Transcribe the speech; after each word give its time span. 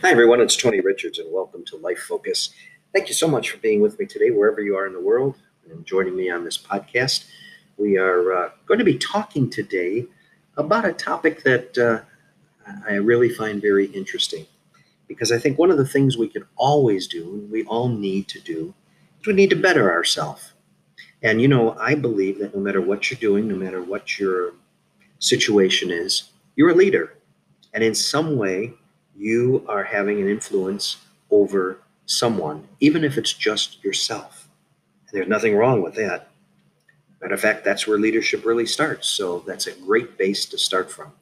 Hi, 0.00 0.12
everyone. 0.12 0.40
It's 0.40 0.54
Tony 0.54 0.78
Richards, 0.78 1.18
and 1.18 1.32
welcome 1.32 1.64
to 1.64 1.76
Life 1.76 1.98
Focus. 1.98 2.50
Thank 2.94 3.08
you 3.08 3.14
so 3.14 3.26
much 3.26 3.50
for 3.50 3.56
being 3.56 3.80
with 3.80 3.98
me 3.98 4.06
today, 4.06 4.30
wherever 4.30 4.60
you 4.60 4.76
are 4.76 4.86
in 4.86 4.92
the 4.92 5.00
world, 5.00 5.34
and 5.68 5.84
joining 5.84 6.14
me 6.14 6.30
on 6.30 6.44
this 6.44 6.56
podcast. 6.56 7.24
We 7.78 7.98
are 7.98 8.32
uh, 8.32 8.50
going 8.64 8.78
to 8.78 8.84
be 8.84 8.96
talking 8.96 9.50
today 9.50 10.06
about 10.56 10.84
a 10.84 10.92
topic 10.92 11.42
that 11.42 11.76
uh, 11.76 12.02
I 12.88 12.94
really 12.94 13.28
find 13.28 13.60
very 13.60 13.86
interesting 13.86 14.46
because 15.08 15.32
I 15.32 15.38
think 15.38 15.58
one 15.58 15.72
of 15.72 15.78
the 15.78 15.88
things 15.88 16.16
we 16.16 16.28
can 16.28 16.44
always 16.54 17.08
do, 17.08 17.24
and 17.32 17.50
we 17.50 17.64
all 17.64 17.88
need 17.88 18.28
to 18.28 18.40
do, 18.40 18.74
is 19.20 19.26
we 19.26 19.32
need 19.32 19.50
to 19.50 19.56
better 19.56 19.90
ourselves. 19.90 20.52
And 21.24 21.42
you 21.42 21.48
know, 21.48 21.76
I 21.76 21.96
believe 21.96 22.38
that 22.38 22.54
no 22.54 22.60
matter 22.60 22.80
what 22.80 23.10
you're 23.10 23.18
doing, 23.18 23.48
no 23.48 23.56
matter 23.56 23.82
what 23.82 24.16
your 24.16 24.52
situation 25.18 25.90
is, 25.90 26.30
you're 26.54 26.70
a 26.70 26.74
leader. 26.74 27.14
And 27.74 27.82
in 27.82 27.96
some 27.96 28.36
way, 28.36 28.74
you 29.18 29.64
are 29.68 29.82
having 29.82 30.20
an 30.20 30.28
influence 30.28 30.98
over 31.30 31.78
someone, 32.06 32.66
even 32.80 33.02
if 33.02 33.18
it's 33.18 33.32
just 33.32 33.82
yourself. 33.82 34.48
And 35.08 35.18
there's 35.18 35.28
nothing 35.28 35.56
wrong 35.56 35.82
with 35.82 35.94
that. 35.96 36.28
Matter 37.20 37.34
of 37.34 37.40
fact, 37.40 37.64
that's 37.64 37.86
where 37.86 37.98
leadership 37.98 38.44
really 38.44 38.66
starts. 38.66 39.08
So 39.08 39.40
that's 39.40 39.66
a 39.66 39.72
great 39.72 40.16
base 40.16 40.46
to 40.46 40.58
start 40.58 40.90
from. 40.90 41.12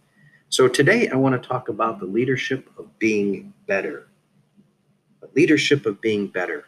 So 0.51 0.69
today 0.69 1.09
I 1.09 1.17
want 1.17 1.41
to 1.41 1.49
talk 1.49 1.71
about 1.71 1.99
the 1.99 2.07
leadership 2.07 2.69
of 2.79 2.99
being 2.99 3.55
better. 3.67 4.07
The 5.21 5.31
leadership 5.35 5.87
of 5.87 6.01
being 6.01 6.27
better. 6.27 6.65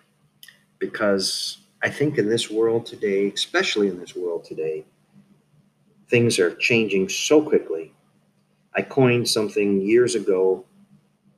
Because 0.78 1.58
I 1.82 1.90
think 1.90 2.16
in 2.16 2.28
this 2.28 2.50
world 2.50 2.86
today, 2.86 3.30
especially 3.34 3.88
in 3.88 4.00
this 4.00 4.16
world 4.16 4.44
today, 4.44 4.86
things 6.08 6.38
are 6.38 6.54
changing 6.54 7.10
so 7.10 7.42
quickly. 7.42 7.92
I 8.74 8.82
coined 8.82 9.28
something 9.28 9.82
years 9.82 10.14
ago 10.14 10.64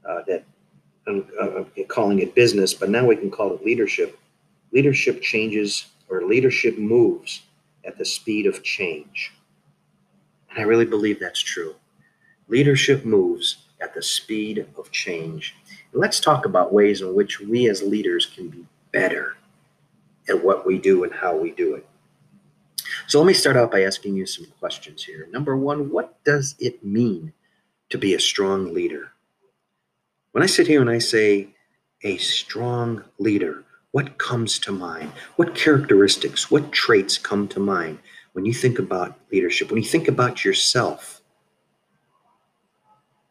uh, 0.09 0.23
that 0.27 0.45
I'm 1.07 1.27
uh, 1.41 1.65
calling 1.89 2.21
it 2.21 2.35
business, 2.35 2.75
but 2.75 2.91
now 2.91 3.07
we 3.07 3.17
can 3.17 3.31
call 3.31 3.55
it 3.55 3.65
leadership. 3.65 4.19
Leadership 4.73 5.23
changes 5.23 5.87
or 6.09 6.23
leadership 6.23 6.79
moves 6.79 7.43
at 7.85 7.99
the 7.99 8.05
speed 8.05 8.47
of 8.47 8.63
change. 8.63 9.33
And 10.51 10.59
I 10.59 10.63
really 10.63 10.85
believe 10.85 11.19
that's 11.19 11.41
true. 11.41 11.75
Leadership 12.49 13.05
moves 13.05 13.67
at 13.81 13.95
the 13.95 14.03
speed 14.03 14.67
of 14.77 14.91
change. 14.91 15.55
And 15.93 16.01
let's 16.01 16.21
talk 16.21 16.45
about 16.45 16.73
ways 16.73 17.01
in 17.01 17.15
which 17.15 17.41
we 17.41 17.69
as 17.69 17.83
leaders 17.83 18.27
can 18.27 18.49
be 18.49 18.67
better 18.93 19.37
at 20.29 20.45
what 20.45 20.67
we 20.67 20.79
do 20.79 21.05
and 21.05 21.13
how 21.13 21.37
we 21.37 21.53
do 21.53 21.75
it. 21.75 21.87
So 23.07 23.19
let 23.19 23.27
me 23.27 23.35
start 23.35 23.57
out 23.57 23.71
by 23.71 23.83
asking 23.83 24.17
you 24.17 24.27
some 24.27 24.47
questions 24.59 25.03
here. 25.03 25.29
Number 25.31 25.57
one, 25.57 25.91
what 25.91 26.23
does 26.25 26.55
it 26.59 26.85
mean 26.85 27.33
to 27.89 27.99
be 27.99 28.15
a 28.15 28.21
strong 28.21 28.73
leader? 28.73 29.13
When 30.33 30.45
I 30.45 30.47
sit 30.47 30.69
here 30.69 30.81
and 30.81 30.91
I 30.91 30.99
say 30.99 31.49
a 32.03 32.17
strong 32.19 33.03
leader, 33.19 33.65
what 33.91 34.17
comes 34.17 34.61
to 34.61 34.71
mind? 34.71 35.11
What 35.35 35.57
characteristics, 35.57 36.51
what 36.51 36.71
traits 36.71 37.19
come 37.19 37.49
to 37.49 37.59
mind 37.59 37.99
when 38.33 38.45
you 38.47 38.55
think 38.55 38.79
about 38.79 39.19
leadership? 39.33 39.71
When 39.71 39.83
you 39.83 39.89
think 39.89 40.07
about 40.07 40.45
yourself, 40.45 41.21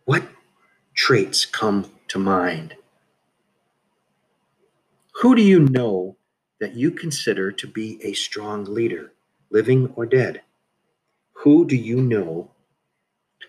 what 0.03 0.23
traits 0.93 1.45
come 1.45 1.89
to 2.09 2.19
mind? 2.19 2.75
Who 5.21 5.35
do 5.35 5.41
you 5.41 5.59
know 5.59 6.17
that 6.59 6.75
you 6.75 6.91
consider 6.91 7.51
to 7.53 7.67
be 7.67 8.03
a 8.03 8.11
strong 8.11 8.65
leader, 8.65 9.13
living 9.49 9.93
or 9.95 10.05
dead? 10.05 10.41
Who 11.31 11.65
do 11.65 11.77
you 11.77 12.01
know 12.01 12.51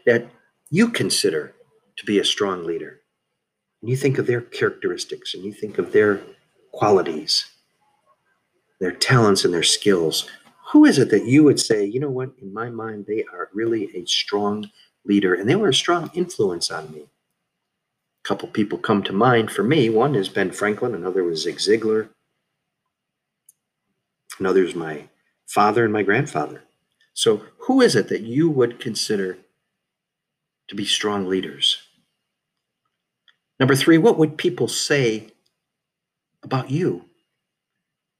that 0.07 0.31
you 0.71 0.91
consider 0.91 1.55
to 1.97 2.05
be 2.07 2.21
a 2.21 2.25
strong 2.25 2.65
leader? 2.65 3.00
And 3.81 3.91
you 3.91 3.97
think 3.97 4.19
of 4.19 4.27
their 4.27 4.41
characteristics 4.41 5.35
and 5.35 5.45
you 5.45 5.53
think 5.53 5.79
of 5.79 5.93
their 5.93 6.21
qualities, 6.73 7.47
their 8.79 8.93
talents 8.93 9.45
and 9.45 9.53
their 9.53 9.63
skills, 9.63 10.29
who 10.73 10.85
is 10.85 10.99
it 10.99 11.11
that 11.11 11.27
you 11.27 11.43
would 11.43 11.59
say, 11.59 11.85
you 11.85 11.99
know 11.99 12.11
what, 12.11 12.31
in 12.41 12.53
my 12.53 12.71
mind, 12.71 13.07
they 13.07 13.25
are 13.33 13.49
really 13.53 13.91
a 13.97 14.07
strong 14.07 14.71
leader 15.05 15.35
and 15.35 15.49
they 15.49 15.57
were 15.57 15.71
a 15.71 15.75
strong 15.75 16.11
influence 16.15 16.71
on 16.71 16.93
me? 16.93 17.01
A 17.03 18.29
couple 18.29 18.49
people 18.49 18.79
come 18.79 19.03
to 19.03 19.13
mind 19.13 19.51
for 19.51 19.63
me. 19.63 19.89
One 19.89 20.15
is 20.15 20.29
Ben 20.29 20.53
Franklin, 20.53 20.95
another 20.95 21.25
was 21.25 21.43
Zig 21.43 21.57
Ziglar, 21.57 22.11
another 24.39 24.63
is 24.63 24.75
my 24.75 25.09
father 25.49 25.85
and 25.85 25.93
my 25.93 26.03
grandfather. 26.03 26.63
So, 27.15 27.43
who 27.59 27.81
is 27.81 27.97
it 27.97 28.09
that 28.09 28.23
you 28.23 28.49
would 28.49 28.79
consider 28.79 29.39
to 30.69 30.75
be 30.75 30.85
strong 30.85 31.27
leaders? 31.27 31.90
Number 33.61 33.77
three, 33.77 33.99
what 33.99 34.17
would 34.17 34.39
people 34.39 34.69
say 34.69 35.35
about 36.43 36.71
you 36.71 37.05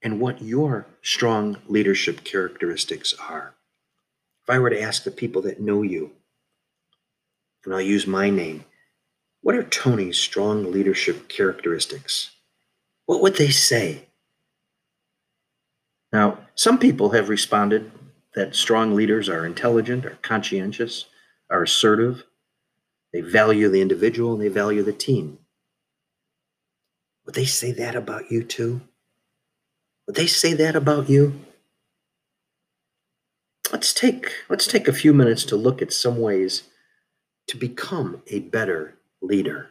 and 0.03 0.21
what 0.21 0.43
your 0.43 0.87
strong 1.01 1.57
leadership 1.67 2.25
characteristics 2.25 3.15
are? 3.19 3.55
If 4.43 4.51
I 4.51 4.59
were 4.59 4.69
to 4.69 4.81
ask 4.81 5.03
the 5.03 5.11
people 5.11 5.41
that 5.43 5.59
know 5.59 5.81
you, 5.81 6.13
and 7.65 7.73
I'll 7.73 7.81
use 7.81 8.07
my 8.07 8.29
name, 8.29 8.67
what 9.41 9.55
are 9.55 9.63
Tony's 9.63 10.19
strong 10.19 10.71
leadership 10.71 11.29
characteristics? 11.29 12.33
What 13.07 13.23
would 13.23 13.37
they 13.37 13.49
say? 13.49 14.09
Now, 16.13 16.39
some 16.55 16.79
people 16.79 17.11
have 17.11 17.31
responded 17.31 17.91
that 18.35 18.55
strong 18.55 18.95
leaders 18.95 19.31
are 19.31 19.47
intelligent, 19.47 20.05
are 20.05 20.19
conscientious, 20.21 21.07
are 21.49 21.63
assertive, 21.63 22.25
they 23.13 23.21
value 23.21 23.69
the 23.69 23.81
individual 23.81 24.33
and 24.33 24.43
they 24.43 24.49
value 24.49 24.83
the 24.83 24.93
team. 24.93 25.39
Would 27.27 27.35
they 27.35 27.45
say 27.45 27.73
that 27.73 27.95
about 27.95 28.31
you 28.31 28.43
too? 28.43 28.81
Would 30.07 30.17
they 30.17 30.27
say 30.27 30.53
that 30.55 30.75
about 30.77 31.09
you? 31.09 31.41
Let's 33.73 33.93
take 33.93 34.33
let's 34.49 34.67
take 34.67 34.89
a 34.89 34.93
few 34.93 35.15
minutes 35.15 35.45
to 35.45 35.57
look 35.57 35.81
at 35.81 35.93
some 35.93 36.19
ways 36.19 36.65
to 37.47 37.57
become 37.57 38.23
a 38.27 38.41
better 38.41 38.97
leader. 39.23 39.71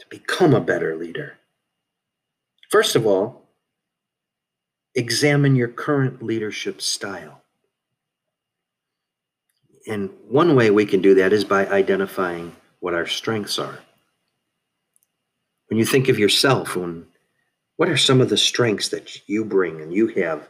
To 0.00 0.06
become 0.08 0.54
a 0.54 0.60
better 0.60 0.96
leader. 0.96 1.38
First 2.70 2.96
of 2.96 3.06
all, 3.06 3.42
examine 4.94 5.54
your 5.54 5.68
current 5.68 6.22
leadership 6.22 6.80
style. 6.80 7.41
And 9.86 10.10
one 10.28 10.54
way 10.54 10.70
we 10.70 10.86
can 10.86 11.02
do 11.02 11.14
that 11.14 11.32
is 11.32 11.44
by 11.44 11.66
identifying 11.66 12.54
what 12.80 12.94
our 12.94 13.06
strengths 13.06 13.58
are. 13.58 13.78
When 15.68 15.78
you 15.78 15.84
think 15.84 16.08
of 16.08 16.18
yourself, 16.18 16.76
when, 16.76 17.06
what 17.76 17.88
are 17.88 17.96
some 17.96 18.20
of 18.20 18.28
the 18.28 18.36
strengths 18.36 18.88
that 18.90 19.28
you 19.28 19.44
bring 19.44 19.80
and 19.80 19.92
you 19.92 20.08
have 20.08 20.48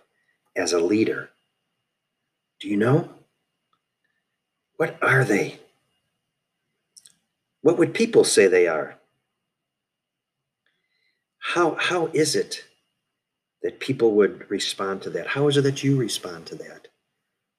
as 0.57 0.73
a 0.73 0.81
leader? 0.81 1.31
Do 2.61 2.69
you 2.69 2.77
know? 2.77 3.09
What 4.77 4.97
are 5.03 5.25
they? 5.25 5.61
What 7.63 7.79
would 7.79 7.95
people 7.95 8.25
say 8.25 8.49
they 8.49 8.67
are? 8.67 8.97
How, 11.39 11.77
how 11.79 12.07
is 12.13 12.35
it 12.35 12.65
that 13.63 13.81
people 13.81 14.13
would 14.13 14.51
respond 14.51 15.03
to 15.03 15.11
that? 15.11 15.29
How 15.29 15.49
is 15.49 15.57
it 15.57 15.63
that 15.63 15.85
you 15.85 15.97
respond 15.97 16.47
to 16.47 16.57
that? 16.57 16.89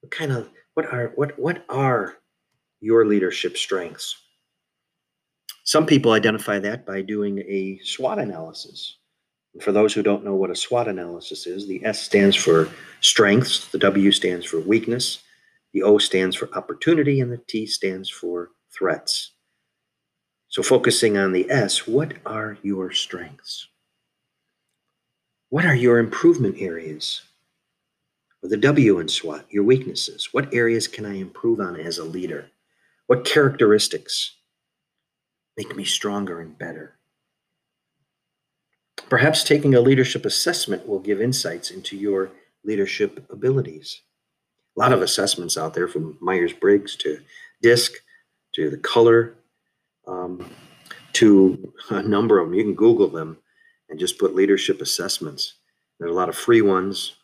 What 0.01 0.11
kind 0.11 0.31
of 0.31 0.49
what 0.73 0.85
are 0.91 1.11
what 1.15 1.37
what 1.39 1.65
are 1.69 2.15
your 2.79 3.05
leadership 3.05 3.57
strengths? 3.57 4.15
Some 5.63 5.85
people 5.85 6.11
identify 6.11 6.59
that 6.59 6.85
by 6.85 7.01
doing 7.01 7.39
a 7.39 7.79
SWOT 7.83 8.19
analysis. 8.19 8.97
For 9.61 9.71
those 9.71 9.93
who 9.93 10.03
don't 10.03 10.25
know 10.25 10.35
what 10.35 10.49
a 10.49 10.55
SWOT 10.55 10.87
analysis 10.87 11.45
is, 11.45 11.67
the 11.67 11.83
S 11.85 12.01
stands 12.01 12.35
for 12.35 12.69
strengths, 13.01 13.69
the 13.69 13.77
W 13.77 14.11
stands 14.11 14.45
for 14.45 14.59
weakness, 14.59 15.19
the 15.73 15.83
O 15.83 15.99
stands 15.99 16.35
for 16.35 16.49
opportunity, 16.55 17.21
and 17.21 17.31
the 17.31 17.41
T 17.47 17.65
stands 17.65 18.09
for 18.09 18.49
threats. 18.71 19.31
So, 20.49 20.63
focusing 20.63 21.17
on 21.17 21.31
the 21.31 21.49
S, 21.49 21.87
what 21.87 22.13
are 22.25 22.57
your 22.61 22.91
strengths? 22.91 23.67
What 25.49 25.65
are 25.65 25.75
your 25.75 25.99
improvement 25.99 26.55
areas? 26.59 27.21
Or 28.43 28.49
the 28.49 28.57
W 28.57 28.99
in 28.99 29.07
SWOT, 29.07 29.45
your 29.49 29.63
weaknesses. 29.63 30.29
What 30.33 30.53
areas 30.53 30.87
can 30.87 31.05
I 31.05 31.15
improve 31.15 31.61
on 31.61 31.77
as 31.79 31.97
a 31.97 32.03
leader? 32.03 32.49
What 33.07 33.25
characteristics 33.25 34.35
make 35.57 35.75
me 35.75 35.85
stronger 35.85 36.41
and 36.41 36.57
better? 36.57 36.97
Perhaps 39.09 39.43
taking 39.43 39.75
a 39.75 39.81
leadership 39.81 40.25
assessment 40.25 40.87
will 40.87 40.99
give 40.99 41.21
insights 41.21 41.71
into 41.71 41.95
your 41.95 42.31
leadership 42.65 43.25
abilities. 43.29 44.01
A 44.75 44.79
lot 44.79 44.91
of 44.91 45.01
assessments 45.01 45.57
out 45.57 45.73
there 45.73 45.87
from 45.87 46.17
Myers 46.19 46.53
Briggs 46.53 46.95
to 46.97 47.19
DISC 47.61 47.93
to 48.55 48.69
the 48.69 48.77
color 48.77 49.35
um, 50.07 50.49
to 51.13 51.73
a 51.89 52.01
number 52.01 52.39
of 52.39 52.47
them. 52.47 52.55
You 52.55 52.63
can 52.63 52.73
Google 52.73 53.07
them 53.07 53.37
and 53.89 53.99
just 53.99 54.17
put 54.17 54.35
leadership 54.35 54.81
assessments. 54.81 55.55
There 55.99 56.07
are 56.07 56.11
a 56.11 56.15
lot 56.15 56.29
of 56.29 56.35
free 56.35 56.61
ones, 56.61 57.15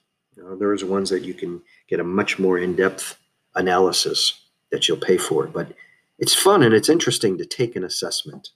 uh, 0.46 0.56
there's 0.56 0.84
ones 0.84 1.10
that 1.10 1.24
you 1.24 1.34
can 1.34 1.62
get 1.88 2.00
a 2.00 2.04
much 2.04 2.40
more 2.40 2.58
in-depth 2.58 3.18
analysis 3.56 4.48
that 4.72 4.88
you'll 4.88 4.98
pay 4.98 5.18
for, 5.18 5.48
but 5.48 5.74
it's 6.18 6.36
fun 6.36 6.64
and 6.64 6.74
it's 6.74 6.90
interesting 6.90 7.38
to 7.38 7.46
take 7.46 7.76
an 7.76 7.84
assessment. 7.84 8.50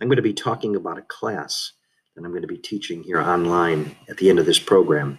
I'm 0.00 0.08
going 0.08 0.16
to 0.16 0.22
be 0.22 0.32
talking 0.32 0.76
about 0.76 0.98
a 0.98 1.02
class 1.02 1.72
that 2.14 2.24
I'm 2.24 2.30
going 2.30 2.42
to 2.42 2.48
be 2.48 2.58
teaching 2.58 3.02
here 3.02 3.20
online 3.20 3.96
at 4.08 4.16
the 4.16 4.30
end 4.30 4.38
of 4.38 4.46
this 4.46 4.58
program. 4.58 5.18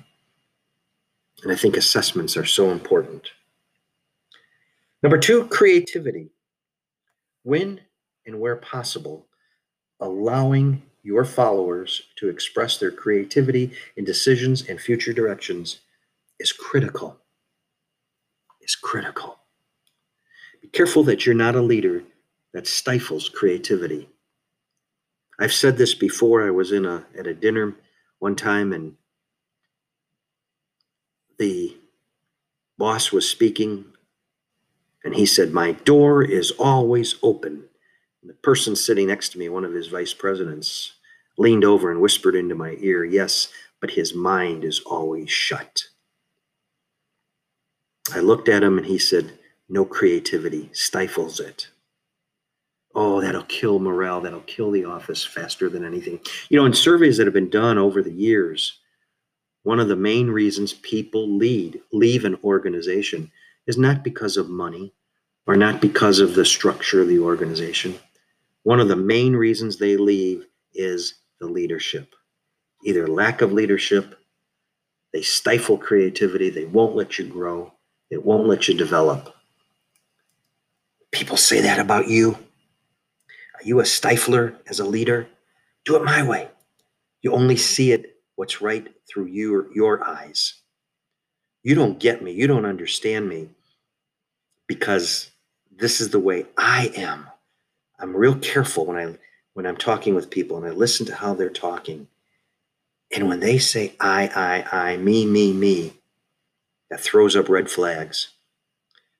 And 1.43 1.51
I 1.51 1.55
think 1.55 1.77
assessments 1.77 2.35
are 2.35 2.45
so 2.45 2.71
important. 2.71 3.29
Number 5.01 5.17
two, 5.17 5.45
creativity. 5.47 6.31
When 7.43 7.81
and 8.25 8.39
where 8.39 8.57
possible, 8.57 9.27
allowing 9.99 10.83
your 11.04 11.25
followers 11.25 12.04
to 12.18 12.30
express 12.30 12.78
their 12.78 12.92
creativity 12.92 13.72
in 13.96 14.06
decisions 14.06 14.68
and 14.68 14.80
future 14.80 15.13
directions 15.13 15.80
is 16.40 16.51
critical. 16.51 17.18
Is 18.62 18.75
critical. 18.75 19.40
Be 20.62 20.68
careful 20.68 21.04
that 21.06 21.25
you're 21.25 21.36
not 21.36 21.56
a 21.56 21.62
leader 21.62 22.04
that 22.54 22.68
stifles 22.68 23.30
creativity. 23.30 24.10
I've 25.40 25.54
said 25.54 25.78
this 25.78 25.96
before. 25.96 26.46
I 26.46 26.51
was 26.51 26.72
in 26.72 26.86
a 26.86 27.06
at 27.18 27.28
a 27.28 27.34
dinner 27.34 27.75
one 28.19 28.36
time 28.36 28.74
and 28.74 28.96
the 31.40 31.78
boss 32.78 33.12
was 33.12 33.30
speaking 33.30 33.86
and 35.04 35.16
he 35.16 35.25
said, 35.25 35.51
My 35.54 35.72
door 35.74 36.24
is 36.24 36.51
always 36.51 37.16
open. 37.24 37.69
The 38.24 38.33
person 38.33 38.75
sitting 38.75 39.07
next 39.07 39.30
to 39.30 39.39
me, 39.39 39.48
one 39.48 39.63
of 39.63 39.74
his 39.74 39.88
vice 39.88 40.13
presidents, 40.13 40.94
leaned 41.38 41.63
over 41.63 41.89
and 41.89 42.01
whispered 42.01 42.36
into 42.36 42.54
my 42.54 42.75
ear, 42.80 43.06
Yes, 43.06 43.48
but 43.80 43.92
his 43.92 44.13
mind 44.13 44.66
is 44.66 44.81
always 44.81 45.31
shut. 45.31 45.83
I 48.13 48.19
looked 48.19 48.50
at 48.50 48.63
him 48.63 48.77
and 48.77 48.88
he 48.88 48.98
said, 48.98 49.39
No 49.69 49.86
creativity 49.86 50.69
stifles 50.74 51.39
it. 51.39 51.69
Oh, 52.94 53.21
that'll 53.21 53.44
kill 53.44 53.80
morale. 53.80 54.19
That'll 54.19 54.42
kill 54.42 54.72
the 54.72 54.86
office 54.86 55.24
faster 55.24 55.69
than 55.69 55.86
anything. 55.86 56.19
You 56.50 56.60
know, 56.60 56.65
in 56.65 56.74
surveys 56.74 57.18
that 57.18 57.27
have 57.27 57.33
been 57.33 57.50
done 57.50 57.77
over 57.77 58.01
the 58.01 58.12
years, 58.12 58.80
one 59.63 59.80
of 59.80 59.88
the 59.88 59.95
main 59.95 60.27
reasons 60.30 60.74
people 60.74 61.38
lead, 61.38 61.81
leave 61.94 62.25
an 62.25 62.38
organization 62.44 63.31
is 63.68 63.77
not 63.77 64.04
because 64.04 64.36
of 64.36 64.50
money 64.50 64.94
or 65.45 65.56
not 65.56 65.80
because 65.80 66.19
of 66.19 66.36
the 66.36 66.45
structure 66.45 67.01
of 67.01 67.07
the 67.07 67.19
organization. 67.19 67.98
One 68.63 68.79
of 68.79 68.88
the 68.88 68.95
main 68.95 69.35
reasons 69.35 69.77
they 69.77 69.97
leave 69.97 70.45
is 70.73 71.15
the 71.39 71.47
leadership. 71.47 72.13
Either 72.85 73.07
lack 73.07 73.41
of 73.41 73.53
leadership, 73.53 74.15
they 75.13 75.21
stifle 75.21 75.77
creativity, 75.77 76.50
they 76.50 76.65
won't 76.65 76.95
let 76.95 77.17
you 77.17 77.25
grow, 77.25 77.73
they 78.11 78.17
won't 78.17 78.47
let 78.47 78.67
you 78.67 78.75
develop. 78.75 79.33
People 81.11 81.38
say 81.38 81.61
that 81.61 81.79
about 81.79 82.07
you. 82.07 82.33
Are 83.56 83.63
you 83.63 83.79
a 83.79 83.83
stifler 83.83 84.56
as 84.67 84.79
a 84.79 84.85
leader? 84.85 85.27
Do 85.85 85.95
it 85.95 86.03
my 86.03 86.23
way. 86.23 86.50
You 87.21 87.33
only 87.33 87.57
see 87.57 87.91
it 87.91 88.17
what's 88.35 88.62
right 88.62 88.88
through 89.09 89.25
your, 89.25 89.73
your 89.73 90.07
eyes. 90.07 90.62
You 91.63 91.75
don't 91.75 92.00
get 92.00 92.23
me. 92.23 92.31
You 92.31 92.47
don't 92.47 92.65
understand 92.65 93.27
me 93.27 93.50
because 94.67 95.31
this 95.75 96.00
is 96.00 96.12
the 96.12 96.19
way 96.19 96.45
I 96.57 96.91
am. 96.95 97.27
I'm 98.00 98.16
real 98.16 98.36
careful 98.36 98.86
when 98.86 98.98
I 98.98 99.18
when 99.54 99.66
I'm 99.66 99.78
talking 99.78 100.16
with 100.16 100.30
people 100.30 100.57
and 100.57 100.66
I 100.66 100.69
listen 100.69 101.06
to 101.07 101.16
how 101.16 101.34
they're 101.34 101.50
talking. 101.50 102.07
And 103.13 103.28
when 103.28 103.40
they 103.40 103.57
say 103.57 103.94
I, 104.00 104.28
I, 104.72 104.92
I, 104.92 104.98
me, 104.98 105.25
me, 105.25 105.51
me, 105.51 105.94
that 106.90 107.00
throws 107.00 107.36
up 107.36 107.50
red 107.50 107.69
flags. 107.69 108.30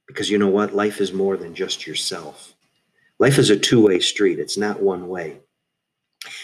Because 0.08 0.30
you 0.30 0.38
know 0.38 0.48
what? 0.48 0.74
Life 0.74 1.02
is 1.02 1.12
more 1.12 1.38
than 1.38 1.56
just 1.56 1.86
yourself. 1.86 2.54
Life 3.20 3.38
is 3.38 3.50
a 3.50 3.58
two 3.58 3.82
way 3.86 4.00
street, 4.00 4.40
it's 4.40 4.58
not 4.58 4.82
one 4.82 5.08
way. 5.08 5.40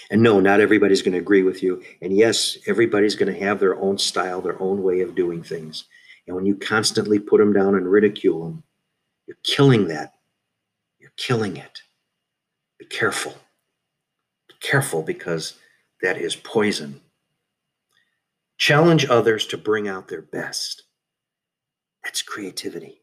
And 0.09 0.21
no, 0.21 0.39
not 0.39 0.61
everybody's 0.61 1.01
going 1.01 1.13
to 1.13 1.19
agree 1.19 1.43
with 1.43 1.61
you. 1.61 1.83
And 2.01 2.15
yes, 2.15 2.57
everybody's 2.67 3.15
going 3.15 3.33
to 3.33 3.39
have 3.39 3.59
their 3.59 3.75
own 3.79 3.97
style, 3.97 4.41
their 4.41 4.61
own 4.61 4.83
way 4.83 5.01
of 5.01 5.15
doing 5.15 5.43
things. 5.43 5.85
And 6.27 6.35
when 6.35 6.45
you 6.45 6.55
constantly 6.55 7.19
put 7.19 7.39
them 7.39 7.53
down 7.53 7.75
and 7.75 7.89
ridicule 7.89 8.43
them, 8.43 8.63
you're 9.27 9.37
killing 9.43 9.87
that. 9.87 10.13
You're 10.99 11.11
killing 11.17 11.57
it. 11.57 11.81
Be 12.87 12.95
careful. 12.95 13.33
Be 14.47 14.55
careful 14.61 15.01
because 15.01 15.57
that 16.01 16.17
is 16.17 16.35
poison. 16.35 17.01
Challenge 18.59 19.07
others 19.09 19.47
to 19.47 19.57
bring 19.57 19.87
out 19.87 20.07
their 20.07 20.21
best. 20.21 20.83
That's 22.03 22.21
creativity. 22.21 23.01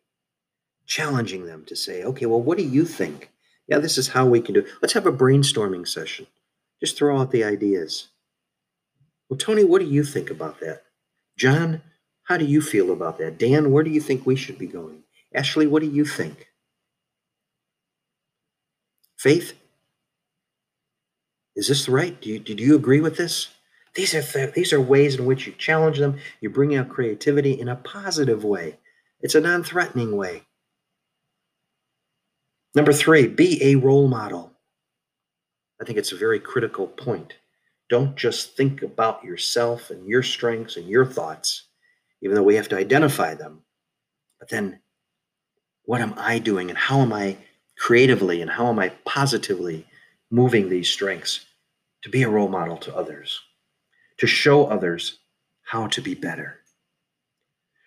Challenging 0.87 1.47
them 1.47 1.65
to 1.67 1.75
say, 1.75 2.05
okay, 2.05 2.27
well, 2.27 2.41
what 2.41 2.59
do 2.59 2.65
you 2.65 2.85
think? 2.85 3.31
Yeah, 3.67 3.79
this 3.79 3.99
is 3.99 4.09
how 4.09 4.25
we 4.27 4.41
can 4.41 4.55
do 4.55 4.61
it. 4.61 4.69
Let's 4.81 4.95
have 4.95 5.07
a 5.07 5.13
brainstorming 5.13 5.89
session. 5.89 6.29
Just 6.81 6.97
throw 6.97 7.21
out 7.21 7.33
the 7.33 7.45
ideas. 7.45 8.09
Well, 9.29 9.39
Tony, 9.39 9.65
what 9.65 9.81
do 9.81 9.87
you 9.87 10.05
think 10.05 10.31
about 10.31 10.61
that? 10.61 10.85
John, 11.37 11.83
how 12.25 12.37
do 12.37 12.45
you 12.45 12.61
feel 12.61 12.93
about 12.93 13.19
that? 13.19 13.37
Dan, 13.37 13.73
where 13.73 13.83
do 13.83 13.91
you 13.91 14.01
think 14.01 14.27
we 14.27 14.37
should 14.37 14.59
be 14.59 14.67
going? 14.67 15.03
Ashley, 15.35 15.67
what 15.67 15.83
do 15.83 15.89
you 15.89 16.05
think? 16.05 16.49
Faith, 19.19 19.55
is 21.55 21.69
this 21.69 21.89
right? 21.89 22.19
Do 22.21 22.31
you, 22.31 22.39
do 22.39 22.55
you 22.55 22.75
agree 22.75 23.01
with 23.01 23.17
this? 23.17 23.49
These 23.95 24.15
are, 24.15 24.23
th- 24.23 24.55
these 24.55 24.73
are 24.73 24.81
ways 24.81 25.17
in 25.17 25.27
which 25.27 25.47
you 25.47 25.53
challenge 25.53 25.99
them. 25.99 26.19
You 26.41 26.49
bring 26.49 26.75
out 26.75 26.89
creativity 26.89 27.59
in 27.61 27.69
a 27.69 27.77
positive 27.77 28.43
way. 28.43 28.79
It's 29.21 29.35
a 29.35 29.41
non 29.41 29.63
threatening 29.63 30.17
way. 30.17 30.43
Number 32.75 32.93
three, 32.93 33.27
be 33.27 33.63
a 33.63 33.75
role 33.77 34.09
model. 34.09 34.53
I 35.81 35.85
think 35.85 35.99
it's 35.99 36.13
a 36.13 36.17
very 36.17 36.41
critical 36.41 36.87
point. 36.87 37.35
Don't 37.91 38.17
just 38.17 38.57
think 38.57 38.83
about 38.83 39.23
yourself 39.23 39.91
and 39.91 40.07
your 40.07 40.23
strengths 40.23 40.77
and 40.77 40.89
your 40.89 41.05
thoughts, 41.05 41.65
even 42.23 42.35
though 42.35 42.43
we 42.43 42.55
have 42.55 42.69
to 42.71 42.79
identify 42.79 43.35
them. 43.35 43.63
But 44.41 44.49
then, 44.49 44.81
what 45.85 46.01
am 46.01 46.15
I 46.17 46.39
doing 46.39 46.71
and 46.71 46.79
how 46.79 47.01
am 47.01 47.13
I 47.13 47.37
creatively 47.77 48.41
and 48.41 48.51
how 48.51 48.69
am 48.69 48.79
I 48.79 48.91
positively 49.05 49.87
moving 50.33 50.69
these 50.69 50.89
strengths 50.89 51.47
to 52.03 52.09
be 52.09 52.23
a 52.23 52.29
role 52.29 52.49
model 52.49 52.79
to 52.79 52.97
others, 52.97 53.39
to 54.19 54.27
show 54.27 54.65
others 54.65 55.19
how 55.63 55.87
to 55.87 56.01
be 56.01 56.15
better? 56.15 56.59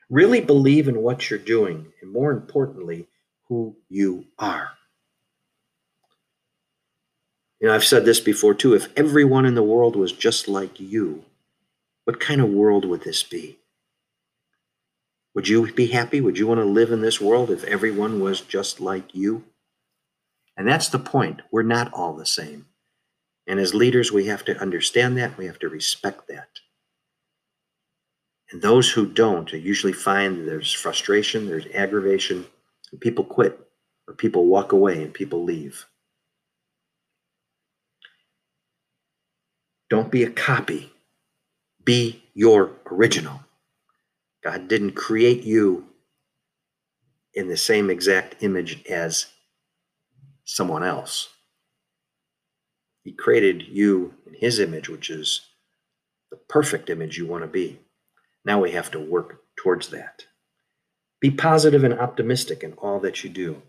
Really 0.10 0.40
believe 0.40 0.88
in 0.88 1.02
what 1.02 1.30
you're 1.30 1.40
doing, 1.40 1.92
and 2.02 2.14
more 2.14 2.32
importantly, 2.32 3.08
who 3.50 3.76
you 3.90 4.26
are. 4.38 4.70
You 7.60 7.68
know, 7.68 7.74
I've 7.74 7.84
said 7.84 8.06
this 8.06 8.20
before 8.20 8.54
too. 8.54 8.76
If 8.76 8.90
everyone 8.96 9.46
in 9.46 9.56
the 9.56 9.64
world 9.64 9.96
was 9.96 10.12
just 10.12 10.48
like 10.48 10.80
you, 10.80 11.26
what 12.04 12.20
kind 12.20 12.40
of 12.40 12.50
world 12.50 12.86
would 12.86 13.04
this 13.04 13.24
be? 13.24 13.58
Would 15.34 15.48
you 15.48 15.72
be 15.74 15.88
happy? 15.88 16.22
Would 16.22 16.38
you 16.38 16.46
want 16.46 16.60
to 16.60 16.66
live 16.66 16.92
in 16.92 17.02
this 17.02 17.20
world 17.20 17.50
if 17.50 17.64
everyone 17.64 18.20
was 18.20 18.42
just 18.42 18.80
like 18.80 19.16
you? 19.16 19.44
And 20.58 20.68
that's 20.68 20.90
the 20.90 21.00
point. 21.00 21.42
We're 21.52 21.64
not 21.64 21.94
all 21.94 22.14
the 22.14 22.26
same. 22.26 22.68
And 23.48 23.60
as 23.60 23.74
leaders, 23.74 24.12
we 24.12 24.26
have 24.28 24.46
to 24.46 24.60
understand 24.60 25.18
that. 25.18 25.38
We 25.38 25.46
have 25.46 25.60
to 25.60 25.70
respect 25.70 26.28
that. 26.30 26.50
And 28.52 28.62
those 28.62 28.92
who 28.92 29.06
don't 29.06 29.52
usually 29.52 29.94
find 29.94 30.48
there's 30.48 30.72
frustration, 30.72 31.48
there's 31.48 31.68
aggravation, 31.74 32.46
and 32.92 33.02
people 33.02 33.24
quit, 33.24 33.60
or 34.08 34.14
people 34.14 34.46
walk 34.46 34.72
away 34.72 35.04
and 35.04 35.14
people 35.14 35.44
leave. 35.44 35.86
Don't 39.90 40.12
be 40.12 40.24
a 40.24 40.30
copy. 40.30 40.92
Be 41.84 42.24
your 42.34 42.72
original. 42.92 43.42
God 44.44 44.68
didn't 44.68 44.94
create 44.94 45.44
you 45.44 45.88
in 47.34 47.48
the 47.48 47.58
same 47.58 47.90
exact 47.90 48.38
image 48.42 48.84
as 48.86 49.28
someone 50.46 50.84
else. 50.84 51.30
He 53.04 53.12
created 53.12 53.64
you 53.68 54.14
in 54.26 54.34
His 54.34 54.60
image, 54.60 54.90
which 54.90 55.10
is 55.10 55.42
the 56.32 56.38
perfect 56.38 56.90
image 56.90 57.18
you 57.18 57.28
want 57.28 57.44
to 57.44 57.48
be. 57.48 57.80
Now 58.46 58.62
we 58.62 58.72
have 58.72 58.92
to 58.92 59.00
work 59.00 59.42
towards 59.58 59.90
that. 59.90 60.26
Be 61.20 61.32
positive 61.32 61.84
and 61.84 62.00
optimistic 62.00 62.64
in 62.64 62.74
all 62.74 63.00
that 63.02 63.24
you 63.24 63.30
do. 63.30 63.62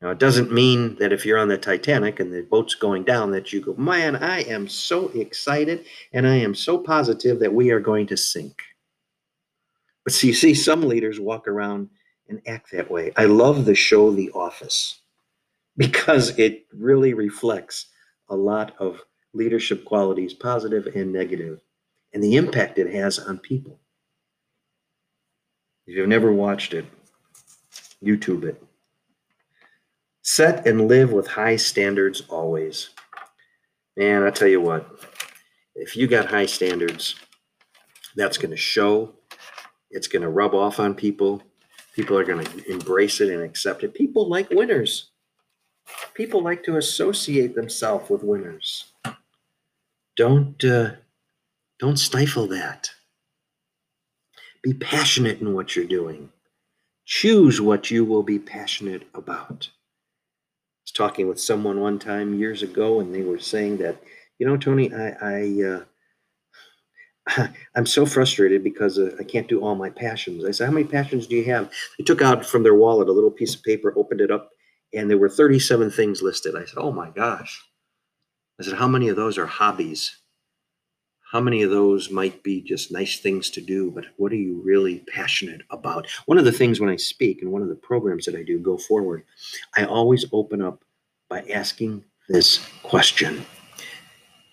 Now, 0.00 0.10
it 0.10 0.18
doesn't 0.18 0.52
mean 0.52 0.96
that 0.96 1.12
if 1.14 1.24
you're 1.24 1.38
on 1.38 1.48
the 1.48 1.56
Titanic 1.56 2.20
and 2.20 2.30
the 2.30 2.42
boat's 2.42 2.74
going 2.74 3.04
down, 3.04 3.30
that 3.30 3.54
you 3.54 3.62
go, 3.62 3.74
man, 3.76 4.16
I 4.16 4.40
am 4.42 4.68
so 4.68 5.08
excited 5.10 5.86
and 6.12 6.26
I 6.26 6.34
am 6.34 6.54
so 6.54 6.76
positive 6.76 7.38
that 7.38 7.54
we 7.54 7.70
are 7.70 7.80
going 7.80 8.06
to 8.08 8.16
sink. 8.16 8.62
But 10.04 10.12
see, 10.12 10.34
see 10.34 10.52
some 10.52 10.82
leaders 10.82 11.20
walk 11.20 11.48
around 11.48 11.88
and 12.28 12.42
act 12.46 12.70
that 12.72 12.90
way. 12.90 13.12
I 13.16 13.24
love 13.24 13.64
the 13.64 13.74
show 13.74 14.10
The 14.12 14.30
Office 14.32 15.00
because 15.76 16.38
it 16.38 16.66
really 16.72 17.14
reflects 17.14 17.86
a 18.28 18.36
lot 18.36 18.74
of 18.78 19.00
leadership 19.32 19.84
qualities, 19.84 20.32
positive 20.32 20.86
and 20.94 21.12
negative, 21.12 21.60
and 22.12 22.22
the 22.22 22.36
impact 22.36 22.78
it 22.78 22.92
has 22.94 23.18
on 23.18 23.38
people. 23.38 23.80
If 25.86 25.96
you've 25.96 26.08
never 26.08 26.32
watched 26.32 26.72
it, 26.72 26.86
YouTube 28.02 28.44
it. 28.44 28.62
Set 30.22 30.66
and 30.66 30.88
live 30.88 31.12
with 31.12 31.26
high 31.26 31.56
standards 31.56 32.22
always. 32.28 32.90
Man, 33.96 34.22
I 34.22 34.30
tell 34.30 34.48
you 34.48 34.60
what, 34.60 34.88
if 35.74 35.96
you 35.96 36.06
got 36.06 36.30
high 36.30 36.46
standards, 36.46 37.16
that's 38.16 38.38
going 38.38 38.50
to 38.50 38.56
show. 38.56 39.14
It's 39.90 40.08
going 40.08 40.22
to 40.22 40.30
rub 40.30 40.54
off 40.54 40.80
on 40.80 40.94
people. 40.94 41.42
People 41.94 42.16
are 42.16 42.24
going 42.24 42.44
to 42.44 42.70
embrace 42.70 43.20
it 43.20 43.30
and 43.30 43.42
accept 43.42 43.84
it. 43.84 43.94
People 43.94 44.28
like 44.28 44.50
winners. 44.50 45.10
People 46.14 46.42
like 46.42 46.62
to 46.64 46.76
associate 46.76 47.54
themselves 47.54 48.08
with 48.08 48.22
winners. 48.22 48.92
Don't 50.16 50.62
uh, 50.64 50.92
don't 51.80 51.98
stifle 51.98 52.46
that. 52.48 52.90
Be 54.62 54.72
passionate 54.72 55.40
in 55.40 55.54
what 55.54 55.74
you're 55.74 55.84
doing. 55.84 56.30
Choose 57.04 57.60
what 57.60 57.90
you 57.90 58.04
will 58.04 58.22
be 58.22 58.38
passionate 58.38 59.02
about. 59.14 59.68
I 59.70 60.84
was 60.84 60.92
talking 60.94 61.28
with 61.28 61.40
someone 61.40 61.80
one 61.80 61.98
time 61.98 62.38
years 62.38 62.62
ago, 62.62 63.00
and 63.00 63.14
they 63.14 63.22
were 63.22 63.38
saying 63.38 63.78
that, 63.78 64.00
you 64.38 64.46
know, 64.46 64.56
Tony, 64.56 64.92
I, 64.94 65.16
I 65.20 65.62
uh, 67.36 67.48
I'm 67.74 67.86
so 67.86 68.06
frustrated 68.06 68.62
because 68.62 68.98
uh, 68.98 69.14
I 69.18 69.24
can't 69.24 69.48
do 69.48 69.60
all 69.60 69.74
my 69.74 69.90
passions. 69.90 70.44
I 70.44 70.50
said, 70.50 70.66
How 70.66 70.72
many 70.72 70.86
passions 70.86 71.26
do 71.26 71.36
you 71.36 71.44
have? 71.46 71.70
They 71.98 72.04
took 72.04 72.22
out 72.22 72.44
from 72.44 72.62
their 72.62 72.74
wallet 72.74 73.08
a 73.08 73.12
little 73.12 73.30
piece 73.30 73.54
of 73.54 73.62
paper, 73.62 73.92
opened 73.96 74.20
it 74.20 74.30
up, 74.30 74.50
and 74.94 75.10
there 75.10 75.18
were 75.18 75.28
37 75.28 75.90
things 75.90 76.22
listed. 76.22 76.56
I 76.56 76.64
said, 76.64 76.78
Oh 76.78 76.92
my 76.92 77.10
gosh. 77.10 77.62
I 78.60 78.64
said, 78.64 78.74
How 78.74 78.88
many 78.88 79.08
of 79.08 79.16
those 79.16 79.38
are 79.38 79.46
hobbies? 79.46 80.18
How 81.32 81.40
many 81.40 81.62
of 81.62 81.70
those 81.70 82.10
might 82.10 82.44
be 82.44 82.60
just 82.60 82.92
nice 82.92 83.18
things 83.18 83.50
to 83.50 83.60
do, 83.60 83.90
but 83.90 84.04
what 84.18 84.30
are 84.30 84.36
you 84.36 84.62
really 84.64 85.00
passionate 85.12 85.62
about? 85.70 86.06
One 86.26 86.38
of 86.38 86.44
the 86.44 86.52
things 86.52 86.78
when 86.78 86.90
I 86.90 86.96
speak 86.96 87.42
and 87.42 87.50
one 87.50 87.60
of 87.60 87.68
the 87.68 87.74
programs 87.74 88.24
that 88.26 88.36
I 88.36 88.44
do 88.44 88.60
go 88.60 88.78
forward, 88.78 89.24
I 89.76 89.84
always 89.84 90.24
open 90.32 90.62
up 90.62 90.84
by 91.28 91.40
asking 91.52 92.04
this 92.28 92.64
question. 92.84 93.44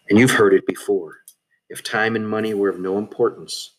And 0.10 0.18
you've 0.18 0.32
heard 0.32 0.56
it 0.56 0.66
before. 0.66 1.18
If 1.70 1.84
time 1.84 2.16
and 2.16 2.28
money 2.28 2.56
were 2.56 2.70
of 2.70 2.80
no 2.80 2.98
importance, 2.98 3.76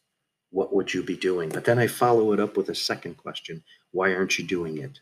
what 0.50 0.72
would 0.72 0.94
you 0.94 1.02
be 1.02 1.16
doing? 1.16 1.48
But 1.48 1.64
then 1.64 1.80
I 1.80 1.88
follow 1.88 2.32
it 2.32 2.38
up 2.38 2.56
with 2.56 2.68
a 2.68 2.74
second 2.74 3.16
question 3.16 3.64
Why 3.90 4.14
aren't 4.14 4.38
you 4.38 4.46
doing 4.46 4.78
it? 4.78 5.00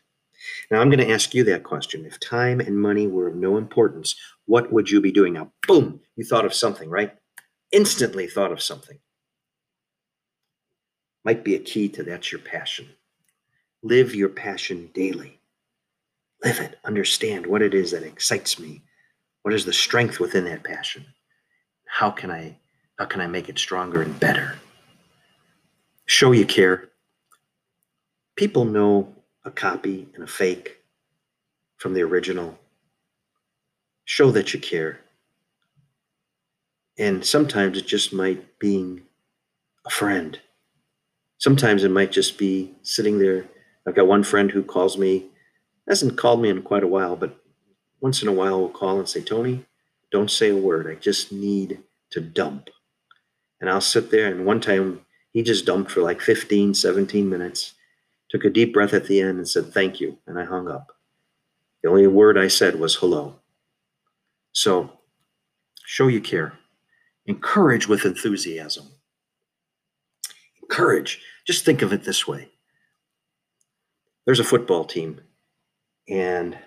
Now 0.69 0.81
I'm 0.81 0.89
going 0.89 1.05
to 1.05 1.11
ask 1.11 1.33
you 1.33 1.43
that 1.45 1.63
question. 1.63 2.05
If 2.05 2.19
time 2.19 2.59
and 2.59 2.79
money 2.79 3.07
were 3.07 3.27
of 3.27 3.35
no 3.35 3.57
importance, 3.57 4.15
what 4.45 4.71
would 4.71 4.89
you 4.89 5.01
be 5.01 5.11
doing? 5.11 5.33
Now, 5.33 5.51
boom, 5.67 5.99
you 6.15 6.23
thought 6.23 6.45
of 6.45 6.53
something, 6.53 6.89
right? 6.89 7.13
instantly 7.71 8.27
thought 8.27 8.51
of 8.51 8.61
something. 8.61 8.99
Might 11.23 11.43
be 11.43 11.55
a 11.55 11.59
key 11.59 11.87
to 11.89 12.03
that's 12.03 12.31
your 12.31 12.41
passion. 12.41 12.89
Live 13.83 14.13
your 14.15 14.29
passion 14.29 14.89
daily. 14.93 15.39
Live 16.43 16.59
it. 16.59 16.79
Understand 16.83 17.45
what 17.45 17.61
it 17.61 17.73
is 17.73 17.91
that 17.91 18.03
excites 18.03 18.59
me. 18.59 18.81
What 19.43 19.53
is 19.53 19.65
the 19.65 19.73
strength 19.73 20.19
within 20.19 20.45
that 20.45 20.63
passion? 20.63 21.05
How 21.87 22.11
can 22.11 22.31
I 22.31 22.57
how 22.97 23.05
can 23.05 23.21
I 23.21 23.27
make 23.27 23.49
it 23.49 23.57
stronger 23.57 24.01
and 24.01 24.19
better? 24.19 24.55
Show 26.05 26.33
you 26.33 26.45
care. 26.45 26.89
People 28.35 28.65
know 28.65 29.15
a 29.43 29.51
copy 29.51 30.07
and 30.13 30.23
a 30.23 30.27
fake 30.27 30.77
from 31.77 31.93
the 31.93 32.01
original. 32.01 32.59
Show 34.05 34.31
that 34.31 34.53
you 34.53 34.59
care. 34.59 34.99
And 36.97 37.25
sometimes 37.25 37.77
it 37.77 37.87
just 37.87 38.13
might 38.13 38.59
be 38.59 38.67
being 38.67 39.01
a 39.85 39.89
friend. 39.89 40.39
Sometimes 41.37 41.83
it 41.83 41.89
might 41.89 42.11
just 42.11 42.37
be 42.37 42.73
sitting 42.83 43.17
there. 43.17 43.47
I've 43.87 43.95
got 43.95 44.07
one 44.07 44.23
friend 44.23 44.51
who 44.51 44.61
calls 44.61 44.97
me, 44.97 45.25
hasn't 45.87 46.17
called 46.17 46.41
me 46.41 46.49
in 46.49 46.61
quite 46.61 46.83
a 46.83 46.87
while, 46.87 47.15
but 47.15 47.35
once 47.99 48.21
in 48.21 48.27
a 48.27 48.33
while 48.33 48.59
will 48.59 48.69
call 48.69 48.99
and 48.99 49.09
say, 49.09 49.21
Tony, 49.21 49.65
don't 50.11 50.29
say 50.29 50.49
a 50.49 50.55
word. 50.55 50.87
I 50.87 50.95
just 50.95 51.31
need 51.31 51.79
to 52.11 52.21
dump. 52.21 52.69
And 53.59 53.69
I'll 53.69 53.81
sit 53.81 54.11
there. 54.11 54.27
And 54.27 54.45
one 54.45 54.59
time 54.59 55.01
he 55.31 55.41
just 55.41 55.65
dumped 55.65 55.91
for 55.91 56.01
like 56.01 56.21
15, 56.21 56.73
17 56.73 57.29
minutes, 57.29 57.73
took 58.31 58.45
a 58.45 58.49
deep 58.49 58.73
breath 58.73 58.93
at 58.93 59.05
the 59.05 59.21
end 59.21 59.37
and 59.37 59.47
said, 59.47 59.67
Thank 59.67 59.99
you. 59.99 60.17
And 60.25 60.39
I 60.39 60.45
hung 60.45 60.67
up. 60.67 60.93
The 61.83 61.89
only 61.89 62.07
word 62.07 62.37
I 62.37 62.47
said 62.47 62.79
was 62.79 62.95
hello. 62.95 63.35
So 64.53 64.89
show 65.85 66.07
you 66.07 66.21
care. 66.21 66.53
Encourage 67.25 67.87
with 67.87 68.05
enthusiasm. 68.05 68.87
Encourage. 70.61 71.21
Just 71.45 71.65
think 71.65 71.81
of 71.81 71.91
it 71.91 72.03
this 72.03 72.27
way 72.27 72.49
there's 74.25 74.39
a 74.39 74.45
football 74.45 74.85
team, 74.85 75.19
and 76.07 76.57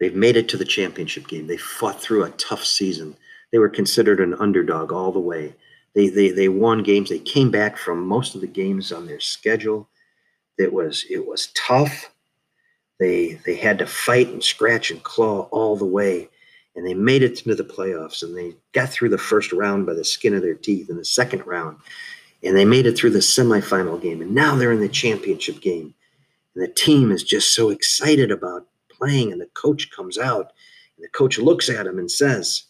they've 0.00 0.14
made 0.14 0.36
it 0.36 0.48
to 0.50 0.56
the 0.56 0.64
championship 0.64 1.28
game. 1.28 1.46
They 1.46 1.56
fought 1.56 2.00
through 2.00 2.24
a 2.24 2.30
tough 2.30 2.64
season. 2.64 3.16
They 3.52 3.58
were 3.58 3.68
considered 3.68 4.20
an 4.20 4.34
underdog 4.34 4.92
all 4.92 5.12
the 5.12 5.20
way. 5.20 5.54
They, 5.94 6.08
they, 6.08 6.30
they 6.30 6.48
won 6.48 6.82
games. 6.82 7.08
They 7.08 7.20
came 7.20 7.50
back 7.50 7.78
from 7.78 8.06
most 8.06 8.34
of 8.34 8.40
the 8.40 8.46
games 8.46 8.92
on 8.92 9.06
their 9.06 9.20
schedule. 9.20 9.88
It 10.58 10.72
was 10.72 11.04
it 11.10 11.26
was 11.26 11.48
tough. 11.54 12.12
They 12.98 13.40
they 13.44 13.56
had 13.56 13.78
to 13.78 13.86
fight 13.86 14.28
and 14.28 14.42
scratch 14.42 14.90
and 14.90 15.02
claw 15.02 15.48
all 15.50 15.76
the 15.76 15.84
way 15.84 16.28
and 16.76 16.86
they 16.86 16.94
made 16.94 17.22
it 17.22 17.42
into 17.42 17.54
the 17.54 17.64
playoffs 17.64 18.22
and 18.22 18.36
they 18.36 18.54
got 18.72 18.90
through 18.90 19.08
the 19.08 19.18
first 19.18 19.52
round 19.52 19.86
by 19.86 19.94
the 19.94 20.04
skin 20.04 20.34
of 20.34 20.42
their 20.42 20.54
teeth 20.54 20.90
in 20.90 20.96
the 20.96 21.04
second 21.04 21.44
round 21.46 21.78
and 22.42 22.56
they 22.56 22.64
made 22.66 22.86
it 22.86 22.96
through 22.96 23.10
the 23.10 23.18
semifinal 23.18 24.00
game 24.00 24.20
and 24.20 24.34
now 24.34 24.54
they're 24.54 24.72
in 24.72 24.80
the 24.80 24.88
championship 24.88 25.60
game. 25.60 25.94
And 26.54 26.62
the 26.62 26.72
team 26.72 27.10
is 27.10 27.22
just 27.22 27.54
so 27.54 27.70
excited 27.70 28.30
about 28.30 28.66
playing 28.90 29.32
and 29.32 29.40
the 29.40 29.48
coach 29.54 29.90
comes 29.90 30.18
out 30.18 30.52
and 30.96 31.04
the 31.04 31.08
coach 31.08 31.38
looks 31.38 31.68
at 31.68 31.86
him 31.86 31.98
and 31.98 32.10
says 32.10 32.64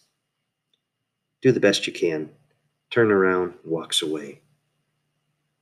do 1.41 1.51
the 1.51 1.59
best 1.59 1.85
you 1.85 1.93
can. 1.93 2.29
Turn 2.89 3.11
around 3.11 3.53
walks 3.65 4.01
away. 4.01 4.41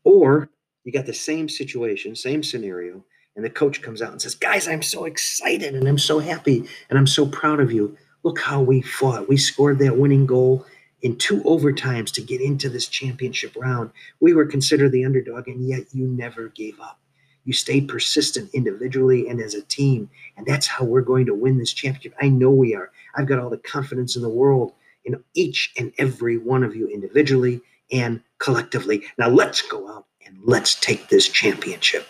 Or 0.03 0.49
you 0.85 0.91
got 0.91 1.05
the 1.05 1.13
same 1.13 1.49
situation 1.49 2.15
same 2.15 2.41
scenario 2.41 3.03
and 3.35 3.43
the 3.43 3.49
coach 3.49 3.81
comes 3.81 4.01
out 4.01 4.11
and 4.11 4.21
says 4.21 4.35
guys 4.35 4.67
i'm 4.67 4.81
so 4.81 5.03
excited 5.05 5.75
and 5.75 5.87
i'm 5.87 5.97
so 5.97 6.19
happy 6.19 6.65
and 6.89 6.97
i'm 6.97 7.07
so 7.07 7.25
proud 7.25 7.59
of 7.59 7.71
you 7.71 7.97
Look 8.25 8.39
how 8.39 8.59
we 8.59 8.81
fought. 8.81 9.29
We 9.29 9.37
scored 9.37 9.77
that 9.79 9.99
winning 9.99 10.25
goal 10.25 10.65
in 11.03 11.15
two 11.15 11.41
overtimes 11.41 12.11
to 12.13 12.23
get 12.23 12.41
into 12.41 12.69
this 12.69 12.87
championship 12.87 13.55
round. 13.55 13.91
We 14.19 14.33
were 14.33 14.47
considered 14.47 14.93
the 14.93 15.05
underdog, 15.05 15.47
and 15.47 15.67
yet 15.67 15.83
you 15.93 16.07
never 16.07 16.47
gave 16.47 16.79
up. 16.79 16.99
You 17.43 17.53
stayed 17.53 17.87
persistent 17.87 18.49
individually 18.51 19.29
and 19.29 19.39
as 19.39 19.53
a 19.53 19.61
team. 19.61 20.09
And 20.35 20.47
that's 20.47 20.65
how 20.65 20.85
we're 20.85 21.01
going 21.01 21.27
to 21.27 21.35
win 21.35 21.59
this 21.59 21.71
championship. 21.71 22.15
I 22.19 22.29
know 22.29 22.49
we 22.49 22.73
are. 22.73 22.89
I've 23.13 23.27
got 23.27 23.37
all 23.37 23.51
the 23.51 23.59
confidence 23.59 24.15
in 24.15 24.23
the 24.23 24.29
world 24.29 24.73
in 25.05 25.23
each 25.35 25.71
and 25.77 25.93
every 25.99 26.39
one 26.39 26.63
of 26.63 26.75
you 26.75 26.87
individually 26.87 27.61
and 27.91 28.21
collectively. 28.39 29.03
Now 29.19 29.29
let's 29.29 29.61
go 29.61 29.87
out 29.87 30.07
and 30.25 30.37
let's 30.43 30.75
take 30.75 31.07
this 31.07 31.29
championship. 31.29 32.07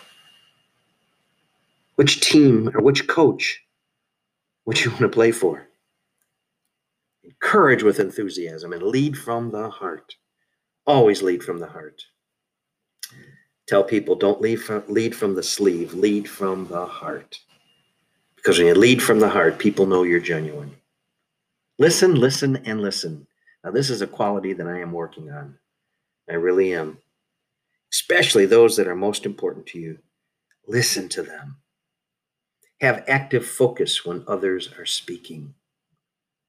Which 1.96 2.20
team 2.20 2.70
or 2.74 2.82
which 2.82 3.06
coach 3.08 3.62
would 4.64 4.84
you 4.84 4.90
want 4.90 5.02
to 5.02 5.08
play 5.08 5.32
for? 5.32 5.66
Encourage 7.24 7.82
with 7.82 8.00
enthusiasm 8.00 8.72
and 8.72 8.82
lead 8.82 9.16
from 9.16 9.50
the 9.50 9.70
heart. 9.70 10.14
Always 10.86 11.22
lead 11.22 11.42
from 11.42 11.58
the 11.58 11.66
heart. 11.66 12.02
Tell 13.66 13.82
people 13.82 14.14
don't 14.14 14.40
lead 14.40 14.56
from, 14.56 14.84
lead 14.88 15.14
from 15.14 15.34
the 15.34 15.42
sleeve, 15.42 15.94
lead 15.94 16.28
from 16.28 16.68
the 16.68 16.86
heart. 16.86 17.38
Because 18.36 18.58
when 18.58 18.68
you 18.68 18.74
lead 18.74 19.02
from 19.02 19.18
the 19.18 19.28
heart, 19.28 19.58
people 19.58 19.86
know 19.86 20.04
you're 20.04 20.20
genuine. 20.20 20.76
Listen, 21.78 22.14
listen, 22.14 22.56
and 22.64 22.80
listen. 22.80 23.26
Now, 23.64 23.72
this 23.72 23.90
is 23.90 24.02
a 24.02 24.06
quality 24.06 24.52
that 24.52 24.68
I 24.68 24.80
am 24.80 24.92
working 24.92 25.30
on. 25.32 25.58
I 26.30 26.34
really 26.34 26.72
am. 26.74 26.98
Especially 27.92 28.46
those 28.46 28.76
that 28.76 28.88
are 28.88 28.96
most 28.96 29.24
important 29.24 29.66
to 29.66 29.78
you. 29.78 29.98
Listen 30.66 31.08
to 31.10 31.22
them. 31.22 31.56
Have 32.80 33.04
active 33.08 33.46
focus 33.46 34.04
when 34.04 34.24
others 34.26 34.70
are 34.78 34.86
speaking. 34.86 35.54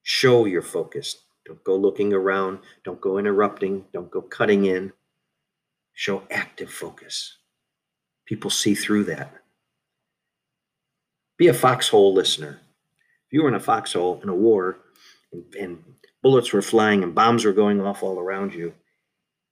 Show 0.03 0.45
your 0.45 0.61
focus. 0.61 1.23
Don't 1.45 1.63
go 1.63 1.75
looking 1.75 2.13
around. 2.13 2.59
Don't 2.83 2.99
go 2.99 3.17
interrupting. 3.17 3.85
Don't 3.93 4.11
go 4.11 4.21
cutting 4.21 4.65
in. 4.65 4.91
Show 5.93 6.23
active 6.29 6.71
focus. 6.71 7.37
People 8.25 8.49
see 8.49 8.75
through 8.75 9.05
that. 9.05 9.33
Be 11.37 11.47
a 11.47 11.53
foxhole 11.53 12.13
listener. 12.13 12.59
If 13.27 13.33
you 13.33 13.43
were 13.43 13.49
in 13.49 13.55
a 13.55 13.59
foxhole 13.59 14.19
in 14.21 14.29
a 14.29 14.35
war 14.35 14.79
and, 15.31 15.43
and 15.55 15.83
bullets 16.21 16.51
were 16.51 16.61
flying 16.61 17.03
and 17.03 17.15
bombs 17.15 17.45
were 17.45 17.53
going 17.53 17.79
off 17.79 18.03
all 18.03 18.19
around 18.19 18.53
you, 18.53 18.73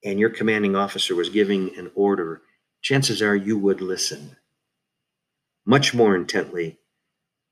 and 0.06 0.20
your 0.20 0.30
commanding 0.30 0.76
officer 0.76 1.16
was 1.16 1.30
giving 1.30 1.76
an 1.78 1.92
order, 1.96 2.42
chances 2.82 3.22
are 3.22 3.36
you 3.36 3.58
would 3.58 3.82
listen 3.82 4.38
much 5.66 5.94
more 5.94 6.16
intently 6.16 6.78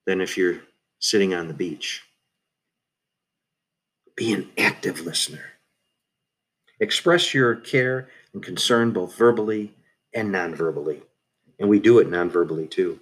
than 0.05 0.21
if 0.21 0.37
you're 0.37 0.61
sitting 0.99 1.33
on 1.33 1.47
the 1.47 1.53
beach. 1.53 2.03
Be 4.15 4.31
an 4.31 4.49
active 4.57 5.01
listener. 5.01 5.43
Express 6.79 7.33
your 7.33 7.55
care 7.55 8.07
and 8.33 8.43
concern 8.43 8.91
both 8.91 9.15
verbally 9.15 9.73
and 10.13 10.31
non-verbally. 10.31 11.01
And 11.59 11.69
we 11.69 11.79
do 11.79 11.97
it 11.99 12.09
non-verbally 12.09 12.67
too. 12.67 12.99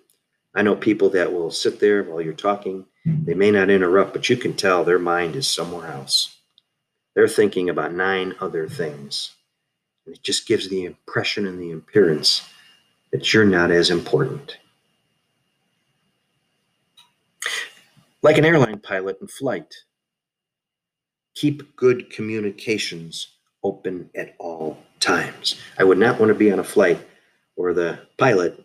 I 0.56 0.62
know 0.62 0.76
people 0.76 1.10
that 1.10 1.34
will 1.34 1.52
sit 1.52 1.80
there 1.80 2.04
while 2.04 2.22
you're 2.22 2.34
talking. 2.34 2.86
They 3.06 3.34
may 3.34 3.52
not 3.52 3.70
interrupt, 3.70 4.14
but 4.14 4.30
you 4.30 4.38
can 4.38 4.54
tell 4.54 4.84
their 4.84 5.00
mind 5.00 5.36
is 5.36 5.50
somewhere 5.50 5.88
else. 5.92 6.38
They're 7.16 7.28
thinking 7.28 7.70
about 7.70 7.94
nine 7.94 8.36
other 8.40 8.68
things. 8.70 9.32
And 10.12 10.18
it 10.18 10.24
just 10.24 10.46
gives 10.46 10.68
the 10.68 10.84
impression 10.84 11.48
and 11.48 11.58
the 11.58 11.72
appearance 11.72 12.50
that 13.14 13.34
you're 13.34 13.46
not 13.46 13.72
as 13.72 13.90
important. 13.90 14.58
Like 18.22 18.38
an 18.38 18.44
airline 18.44 18.80
pilot 18.80 19.20
in 19.22 19.28
flight, 19.28 19.74
keep 21.34 21.78
good 21.78 22.10
communications 22.10 23.38
open 23.64 24.10
at 24.14 24.36
all 24.38 24.80
times. 25.00 25.56
I 25.80 25.86
would 25.86 25.98
not 25.98 26.20
want 26.20 26.28
to 26.28 26.38
be 26.38 26.52
on 26.52 26.60
a 26.60 26.64
flight 26.66 27.00
where 27.56 27.74
the 27.74 27.98
pilot 28.18 28.62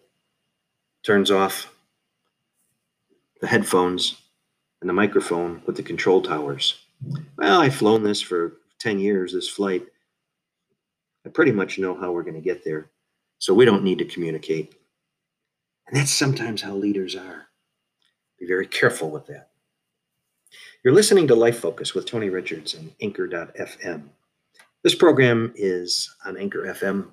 turns 1.04 1.30
off 1.30 1.72
the 3.40 3.46
headphones 3.46 4.20
and 4.80 4.90
the 4.90 4.94
microphone 4.94 5.62
with 5.64 5.76
the 5.76 5.84
control 5.84 6.22
towers. 6.22 6.82
Well, 7.38 7.60
I've 7.60 7.76
flown 7.76 8.02
this 8.02 8.20
for 8.20 8.54
10 8.80 8.98
years, 8.98 9.32
this 9.32 9.48
flight. 9.48 9.86
I 11.26 11.28
pretty 11.28 11.52
much 11.52 11.78
know 11.78 11.98
how 11.98 12.12
we're 12.12 12.22
going 12.22 12.34
to 12.34 12.40
get 12.40 12.64
there. 12.64 12.90
So 13.38 13.52
we 13.52 13.64
don't 13.64 13.82
need 13.82 13.98
to 13.98 14.04
communicate. 14.04 14.74
And 15.88 15.96
that's 15.96 16.12
sometimes 16.12 16.62
how 16.62 16.74
leaders 16.74 17.16
are. 17.16 17.48
Be 18.38 18.46
very 18.46 18.66
careful 18.66 19.10
with 19.10 19.26
that. 19.26 19.50
You're 20.84 20.94
listening 20.94 21.26
to 21.28 21.34
Life 21.34 21.58
Focus 21.58 21.94
with 21.94 22.06
Tony 22.06 22.30
Richards 22.30 22.74
and 22.74 22.92
Anchor.fm. 23.02 24.02
This 24.84 24.94
program 24.94 25.52
is 25.56 26.14
on 26.24 26.36
Anchor 26.36 26.62
FM 26.62 27.08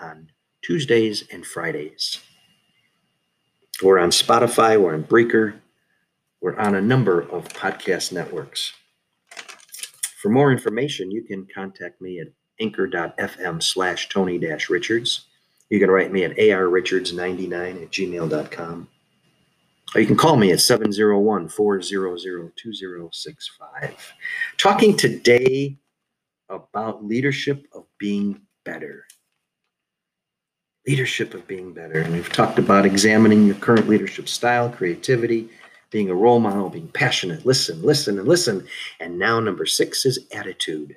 on 0.00 0.30
Tuesdays 0.62 1.24
and 1.30 1.44
Fridays. 1.44 2.20
We're 3.82 3.98
on 3.98 4.10
Spotify, 4.10 4.80
we're 4.80 4.94
on 4.94 5.02
Breaker, 5.02 5.60
we're 6.40 6.56
on 6.56 6.74
a 6.74 6.80
number 6.80 7.20
of 7.20 7.48
podcast 7.48 8.12
networks. 8.12 8.72
For 10.22 10.30
more 10.30 10.50
information, 10.50 11.10
you 11.10 11.22
can 11.22 11.46
contact 11.54 12.00
me 12.00 12.18
at 12.20 12.28
anchor.fm 12.60 13.62
slash 13.62 14.08
Tony 14.08 14.38
Richards. 14.68 15.26
You 15.70 15.78
can 15.78 15.90
write 15.90 16.12
me 16.12 16.24
at 16.24 16.36
arrichards99 16.36 17.82
at 17.82 17.90
gmail.com. 17.90 18.88
Or 19.94 20.00
you 20.00 20.06
can 20.06 20.16
call 20.16 20.36
me 20.36 20.52
at 20.52 20.60
701 20.60 21.48
400 21.48 22.52
2065. 22.56 24.12
Talking 24.58 24.96
today 24.96 25.78
about 26.48 27.04
leadership 27.04 27.66
of 27.72 27.84
being 27.98 28.42
better. 28.64 29.04
Leadership 30.86 31.34
of 31.34 31.46
being 31.46 31.72
better. 31.72 32.00
And 32.00 32.12
we've 32.12 32.32
talked 32.32 32.58
about 32.58 32.86
examining 32.86 33.46
your 33.46 33.56
current 33.56 33.88
leadership 33.88 34.28
style, 34.28 34.70
creativity, 34.70 35.48
being 35.90 36.10
a 36.10 36.14
role 36.14 36.40
model, 36.40 36.68
being 36.68 36.88
passionate, 36.88 37.46
listen, 37.46 37.82
listen, 37.82 38.18
and 38.18 38.28
listen. 38.28 38.66
And 39.00 39.18
now, 39.18 39.40
number 39.40 39.64
six 39.66 40.04
is 40.04 40.26
attitude. 40.32 40.96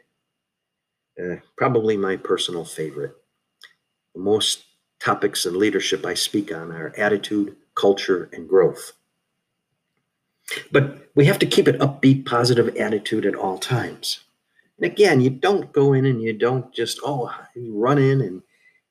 Uh, 1.20 1.36
probably 1.58 1.98
my 1.98 2.16
personal 2.16 2.66
favorite. 2.66 3.16
Most 4.16 4.64
topics 5.00 5.46
in 5.46 5.58
leadership 5.58 6.06
I 6.06 6.14
speak 6.14 6.54
on 6.54 6.72
are 6.72 6.94
attitude, 6.98 7.56
culture, 7.76 8.30
and 8.34 8.48
growth. 8.48 8.94
But 10.72 11.10
we 11.16 11.26
have 11.26 11.40
to 11.40 11.46
keep 11.46 11.68
an 11.68 11.80
upbeat, 11.80 12.26
positive 12.26 12.76
attitude 12.76 13.26
at 13.26 13.36
all 13.36 13.58
times. 13.58 14.20
And 14.78 14.92
again, 14.92 15.22
you 15.22 15.30
don't 15.30 15.72
go 15.72 15.94
in 15.94 16.06
and 16.06 16.22
you 16.22 16.34
don't 16.34 16.74
just, 16.74 17.00
oh, 17.04 17.34
you 17.56 17.78
run 17.78 17.98
in 17.98 18.22
and 18.22 18.42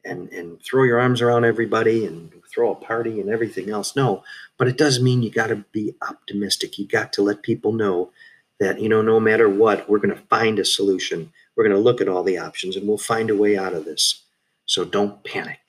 and 0.05 0.31
and 0.33 0.59
throw 0.63 0.85
your 0.85 0.99
arms 0.99 1.21
around 1.21 1.45
everybody 1.45 2.07
and 2.07 2.33
throw 2.53 2.73
a 2.73 2.75
party 2.75 3.21
and 3.21 3.31
everything 3.31 3.71
else. 3.71 3.95
No, 3.95 4.23
but 4.57 4.69
it 4.69 4.79
does 4.79 5.01
mean 5.01 5.23
you 5.23 5.31
got 5.31 5.49
to 5.49 5.65
be 5.73 5.95
optimistic. 6.09 6.79
You 6.79 6.87
got 6.87 7.13
to 7.15 7.23
let 7.23 7.43
people 7.43 7.73
know 7.73 8.11
that 8.59 8.81
you 8.81 8.89
know 8.89 9.03
no 9.03 9.21
matter 9.21 9.49
what, 9.49 9.89
we're 9.89 9.99
going 9.99 10.15
to 10.15 10.23
find 10.29 10.59
a 10.59 10.65
solution. 10.65 11.33
We're 11.61 11.69
going 11.69 11.77
to 11.77 11.85
look 11.85 12.01
at 12.01 12.09
all 12.09 12.23
the 12.23 12.39
options 12.39 12.77
and 12.77 12.89
we'll 12.89 12.97
find 12.97 13.29
a 13.29 13.37
way 13.37 13.59
out 13.59 13.75
of 13.75 13.85
this. 13.85 14.25
So 14.65 14.83
don't 14.83 15.23
panic. 15.25 15.61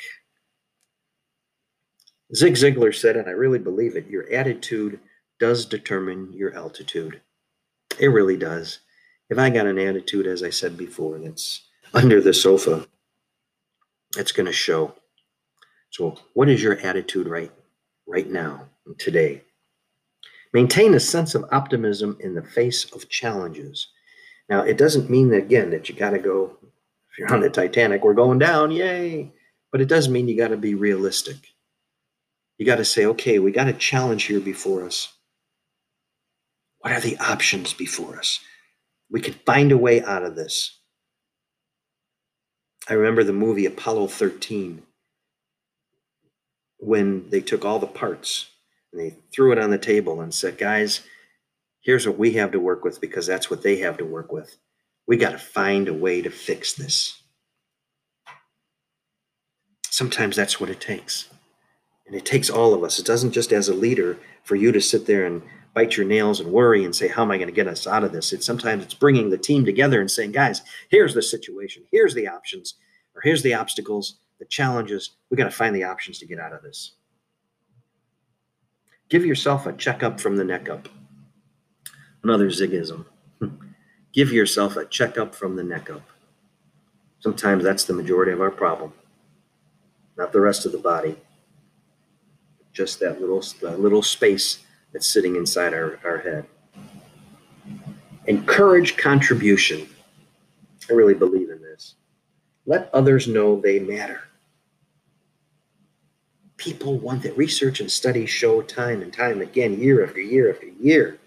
Zig 2.33 2.53
Ziglar 2.53 2.95
said, 2.95 3.17
and 3.17 3.27
I 3.27 3.31
really 3.31 3.59
believe 3.59 3.97
it, 3.97 4.07
your 4.07 4.31
attitude 4.31 5.01
does 5.37 5.65
determine 5.65 6.31
your 6.31 6.55
altitude. 6.55 7.19
It 7.99 8.07
really 8.07 8.37
does. 8.37 8.79
If 9.29 9.37
I 9.37 9.49
got 9.49 9.67
an 9.67 9.77
attitude, 9.77 10.27
as 10.27 10.43
I 10.43 10.49
said 10.49 10.77
before, 10.77 11.19
that's 11.19 11.63
under 11.93 12.21
the 12.21 12.33
sofa, 12.33 12.87
it's 14.15 14.31
going 14.31 14.47
to 14.47 14.53
show. 14.53 14.95
So, 15.89 16.15
what 16.35 16.47
is 16.47 16.63
your 16.63 16.79
attitude 16.79 17.27
right 17.27 17.51
right 18.07 18.29
now, 18.29 18.69
today? 18.97 19.41
Maintain 20.53 20.93
a 20.93 21.01
sense 21.01 21.35
of 21.35 21.43
optimism 21.51 22.15
in 22.21 22.33
the 22.33 22.43
face 22.43 22.89
of 22.93 23.09
challenges. 23.09 23.89
Now, 24.51 24.63
it 24.63 24.77
doesn't 24.77 25.09
mean 25.09 25.29
that 25.29 25.43
again 25.43 25.69
that 25.69 25.87
you 25.87 25.95
got 25.95 26.09
to 26.09 26.19
go. 26.19 26.57
If 27.09 27.17
you're 27.17 27.33
on 27.33 27.39
the 27.39 27.49
Titanic, 27.49 28.03
we're 28.03 28.13
going 28.13 28.37
down, 28.37 28.69
yay! 28.69 29.31
But 29.71 29.79
it 29.79 29.87
does 29.87 30.09
mean 30.09 30.27
you 30.27 30.35
got 30.35 30.49
to 30.49 30.57
be 30.57 30.75
realistic. 30.75 31.37
You 32.57 32.65
got 32.65 32.75
to 32.75 32.83
say, 32.83 33.05
okay, 33.05 33.39
we 33.39 33.53
got 33.53 33.69
a 33.69 33.73
challenge 33.73 34.23
here 34.23 34.41
before 34.41 34.85
us. 34.85 35.13
What 36.79 36.91
are 36.91 36.99
the 36.99 37.17
options 37.19 37.71
before 37.71 38.17
us? 38.17 38.41
We 39.09 39.21
can 39.21 39.35
find 39.45 39.71
a 39.71 39.77
way 39.77 40.03
out 40.03 40.23
of 40.23 40.35
this. 40.35 40.79
I 42.89 42.95
remember 42.95 43.23
the 43.23 43.31
movie 43.31 43.65
Apollo 43.65 44.07
13 44.07 44.81
when 46.77 47.29
they 47.29 47.39
took 47.39 47.63
all 47.63 47.79
the 47.79 47.87
parts 47.87 48.47
and 48.91 48.99
they 48.99 49.15
threw 49.33 49.53
it 49.53 49.59
on 49.59 49.69
the 49.69 49.77
table 49.77 50.19
and 50.19 50.33
said, 50.33 50.57
guys, 50.57 50.99
here's 51.81 52.07
what 52.07 52.17
we 52.17 52.33
have 52.33 52.51
to 52.51 52.59
work 52.59 52.83
with 52.83 53.01
because 53.01 53.27
that's 53.27 53.49
what 53.49 53.63
they 53.63 53.77
have 53.77 53.97
to 53.97 54.05
work 54.05 54.31
with. 54.31 54.57
We 55.07 55.17
got 55.17 55.31
to 55.31 55.37
find 55.37 55.87
a 55.87 55.93
way 55.93 56.21
to 56.21 56.29
fix 56.29 56.73
this. 56.73 57.21
Sometimes 59.89 60.35
that's 60.35 60.59
what 60.59 60.69
it 60.69 60.79
takes. 60.79 61.27
And 62.07 62.15
it 62.15 62.25
takes 62.25 62.49
all 62.49 62.73
of 62.73 62.83
us. 62.83 62.99
It 62.99 63.05
doesn't 63.05 63.31
just 63.31 63.51
as 63.51 63.67
a 63.67 63.73
leader 63.73 64.17
for 64.43 64.55
you 64.55 64.71
to 64.71 64.81
sit 64.81 65.05
there 65.05 65.25
and 65.25 65.41
bite 65.73 65.97
your 65.97 66.05
nails 66.05 66.39
and 66.39 66.51
worry 66.51 66.83
and 66.83 66.95
say, 66.95 67.07
how 67.07 67.23
am 67.23 67.31
I 67.31 67.37
going 67.37 67.47
to 67.47 67.53
get 67.53 67.67
us 67.67 67.87
out 67.87 68.03
of 68.03 68.11
this? 68.11 68.33
It's 68.33 68.45
sometimes 68.45 68.83
it's 68.83 68.93
bringing 68.93 69.29
the 69.29 69.37
team 69.37 69.65
together 69.65 70.01
and 70.01 70.11
saying, 70.11 70.33
guys, 70.33 70.61
here's 70.89 71.13
the 71.13 71.21
situation. 71.21 71.83
Here's 71.91 72.13
the 72.13 72.27
options 72.27 72.75
or 73.15 73.21
here's 73.21 73.43
the 73.43 73.53
obstacles, 73.53 74.19
the 74.39 74.45
challenges. 74.45 75.11
We 75.29 75.37
got 75.37 75.45
to 75.45 75.51
find 75.51 75.75
the 75.75 75.83
options 75.83 76.19
to 76.19 76.25
get 76.25 76.39
out 76.39 76.53
of 76.53 76.61
this. 76.61 76.93
Give 79.09 79.25
yourself 79.25 79.65
a 79.65 79.73
checkup 79.73 80.19
from 80.19 80.37
the 80.37 80.45
neck 80.45 80.69
up. 80.69 80.87
Another 82.23 82.49
zigism. 82.49 83.05
Give 84.13 84.31
yourself 84.31 84.75
a 84.75 84.85
checkup 84.85 85.33
from 85.33 85.55
the 85.55 85.63
neck 85.63 85.89
up. 85.89 86.03
Sometimes 87.19 87.63
that's 87.63 87.83
the 87.83 87.93
majority 87.93 88.31
of 88.31 88.41
our 88.41 88.51
problem, 88.51 88.93
not 90.17 90.31
the 90.31 90.41
rest 90.41 90.65
of 90.65 90.71
the 90.71 90.77
body 90.77 91.17
just 92.73 92.99
that 92.99 93.19
little 93.19 93.43
that 93.61 93.79
little 93.79 94.01
space 94.01 94.59
that's 94.93 95.07
sitting 95.07 95.35
inside 95.35 95.73
our, 95.73 95.99
our 96.03 96.17
head. 96.19 96.45
Encourage 98.27 98.97
contribution. 98.97 99.87
I 100.89 100.93
really 100.93 101.13
believe 101.13 101.49
in 101.49 101.61
this. 101.61 101.95
Let 102.65 102.89
others 102.93 103.27
know 103.27 103.59
they 103.59 103.79
matter. 103.79 104.21
People 106.57 106.97
want 106.99 107.23
that. 107.23 107.35
Research 107.37 107.79
and 107.79 107.89
studies 107.89 108.29
show 108.29 108.61
time 108.61 109.01
and 109.01 109.11
time 109.11 109.41
again, 109.41 109.79
year 109.79 110.05
after 110.05 110.21
year 110.21 110.53
after 110.53 110.67
year. 110.67 111.17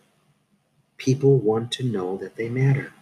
People 0.96 1.38
want 1.38 1.70
to 1.72 1.85
know 1.85 2.16
that 2.18 2.37
they 2.37 2.48
matter. 2.48 2.92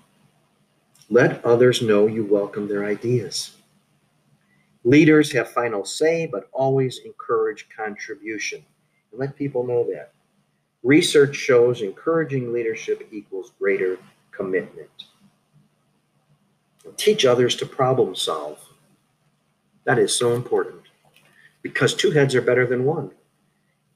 Let 1.10 1.44
others 1.44 1.82
know 1.82 2.06
you 2.06 2.24
welcome 2.24 2.68
their 2.68 2.84
ideas. 2.84 3.56
Leaders 4.84 5.30
have 5.32 5.50
final 5.50 5.84
say, 5.84 6.26
but 6.26 6.48
always 6.52 7.00
encourage 7.04 7.68
contribution. 7.68 8.64
And 9.10 9.20
let 9.20 9.36
people 9.36 9.66
know 9.66 9.84
that. 9.92 10.12
Research 10.82 11.36
shows 11.36 11.82
encouraging 11.82 12.52
leadership 12.52 13.06
equals 13.12 13.52
greater 13.58 13.98
commitment. 14.32 15.04
Teach 16.96 17.24
others 17.24 17.54
to 17.56 17.66
problem 17.66 18.14
solve. 18.14 18.58
That 19.84 19.98
is 19.98 20.16
so 20.16 20.34
important 20.34 20.82
because 21.62 21.94
two 21.94 22.10
heads 22.10 22.34
are 22.34 22.42
better 22.42 22.66
than 22.66 22.84
one. 22.84 23.10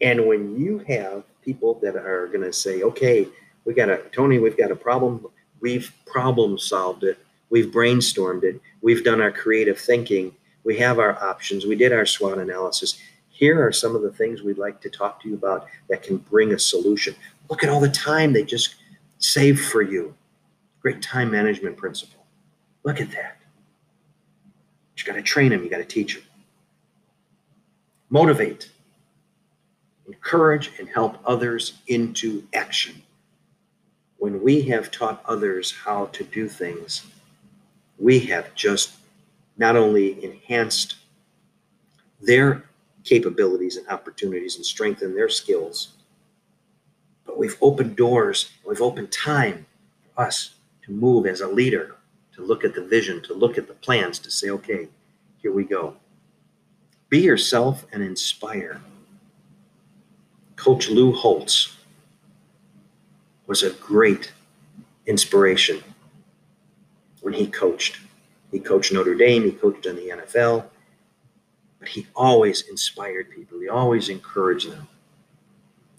And 0.01 0.27
when 0.27 0.57
you 0.57 0.79
have 0.87 1.25
people 1.43 1.79
that 1.83 1.97
are 1.97 2.27
going 2.29 2.43
to 2.43 2.53
say, 2.53 2.83
okay, 2.83 3.27
we 3.67 3.75
got 3.75 3.91
a, 3.91 3.99
Tony, 4.13 4.39
we've 4.39 4.57
got 4.57 4.71
a 4.71 4.77
problem. 4.77 5.27
We've 5.61 5.93
problem 6.07 6.59
solved 6.59 7.05
it. 7.05 7.19
We've 7.51 7.67
brainstormed 7.67 8.45
it. 8.45 8.61
We've 8.81 9.05
done 9.05 9.21
our 9.21 9.31
creative 9.31 9.79
thinking 9.79 10.35
we 10.67 10.77
have 10.79 10.99
our 10.99 11.23
options. 11.23 11.65
We 11.65 11.77
did 11.77 11.93
our 11.93 12.05
SWOT 12.05 12.39
analysis. 12.39 12.99
Here 13.29 13.65
are 13.65 13.71
some 13.71 13.95
of 13.95 14.03
the 14.03 14.11
things 14.11 14.43
we'd 14.43 14.59
like 14.59 14.81
to 14.81 14.91
talk 14.91 15.23
to 15.23 15.29
you 15.29 15.37
about 15.37 15.69
that 15.89 16.03
can 16.03 16.17
bring 16.17 16.53
a 16.53 16.59
solution. 16.59 17.15
Look 17.49 17.63
at 17.63 17.71
all 17.71 17.79
the 17.79 17.89
time 17.89 18.33
they 18.33 18.43
just 18.43 18.75
save 19.19 19.61
for 19.61 19.81
you. 19.81 20.13
Great 20.81 21.01
time 21.03 21.31
management 21.31 21.77
principle. 21.77 22.27
Look 22.83 23.01
at 23.01 23.13
that. 23.13 23.37
You 24.97 25.05
got 25.05 25.15
to 25.15 25.23
train 25.23 25.51
them, 25.51 25.63
you 25.63 25.71
got 25.71 25.79
to 25.79 25.85
teach 25.85 26.15
them. 26.15 26.25
Motivate. 28.11 28.71
encourage 30.09 30.73
and 30.81 30.89
help 30.89 31.19
others 31.25 31.75
into 31.87 32.43
action. 32.55 33.03
When 34.19 34.43
we 34.43 34.63
have 34.63 34.91
taught 34.91 35.23
others 35.27 35.73
how 35.85 36.07
to 36.07 36.25
do 36.25 36.49
things, 36.49 37.07
we 37.99 38.21
have 38.21 38.55
just 38.55 38.93
not 39.57 39.77
only 39.77 40.23
enhanced 40.25 40.97
their 42.21 42.65
capabilities 43.05 43.77
and 43.77 43.89
opportunities 43.89 44.57
and 44.57 44.65
strengthened 44.65 45.17
their 45.17 45.29
skills, 45.29 45.93
but 47.25 47.39
we've 47.39 47.57
opened 47.61 47.97
doors, 47.97 48.51
we've 48.67 48.83
opened 48.83 49.13
time 49.13 49.67
for 50.15 50.25
us 50.25 50.55
to 50.83 50.93
move 50.93 51.27
as 51.27 51.41
a 51.41 51.49
leader, 51.49 51.97
to 52.35 52.43
look 52.43 52.65
at 52.65 52.75
the 52.75 52.85
vision, 52.85 53.23
to 53.23 53.35
look 53.35 53.59
at 53.59 53.67
the 53.67 53.75
plans, 53.75 54.19
to 54.21 54.31
say, 54.31 54.51
okay, 54.51 54.89
here 55.39 55.53
we 55.53 55.65
go. 55.65 55.97
Be 57.09 57.21
yourself 57.21 57.87
and 57.93 58.03
inspire. 58.03 58.81
Coach 60.57 60.89
Lou 60.89 61.13
Holtz 61.13 61.77
was 63.47 63.63
a 63.63 63.71
great 63.75 64.33
inspiration 65.07 65.83
when 67.21 67.35
he 67.35 67.47
coached. 67.47 67.99
He 68.51 68.61
coached 68.61 68.93
Notre 68.93 69.15
Dame, 69.15 69.45
he 69.45 69.53
coached 69.53 69.87
in 69.87 69.97
the 69.97 70.09
NFL, 70.09 70.65
but 71.79 71.89
he 71.89 72.07
always 72.15 72.63
inspired 72.69 73.31
people, 73.31 73.61
he 73.61 73.69
always 73.69 74.09
encouraged 74.09 74.71
them. 74.71 74.89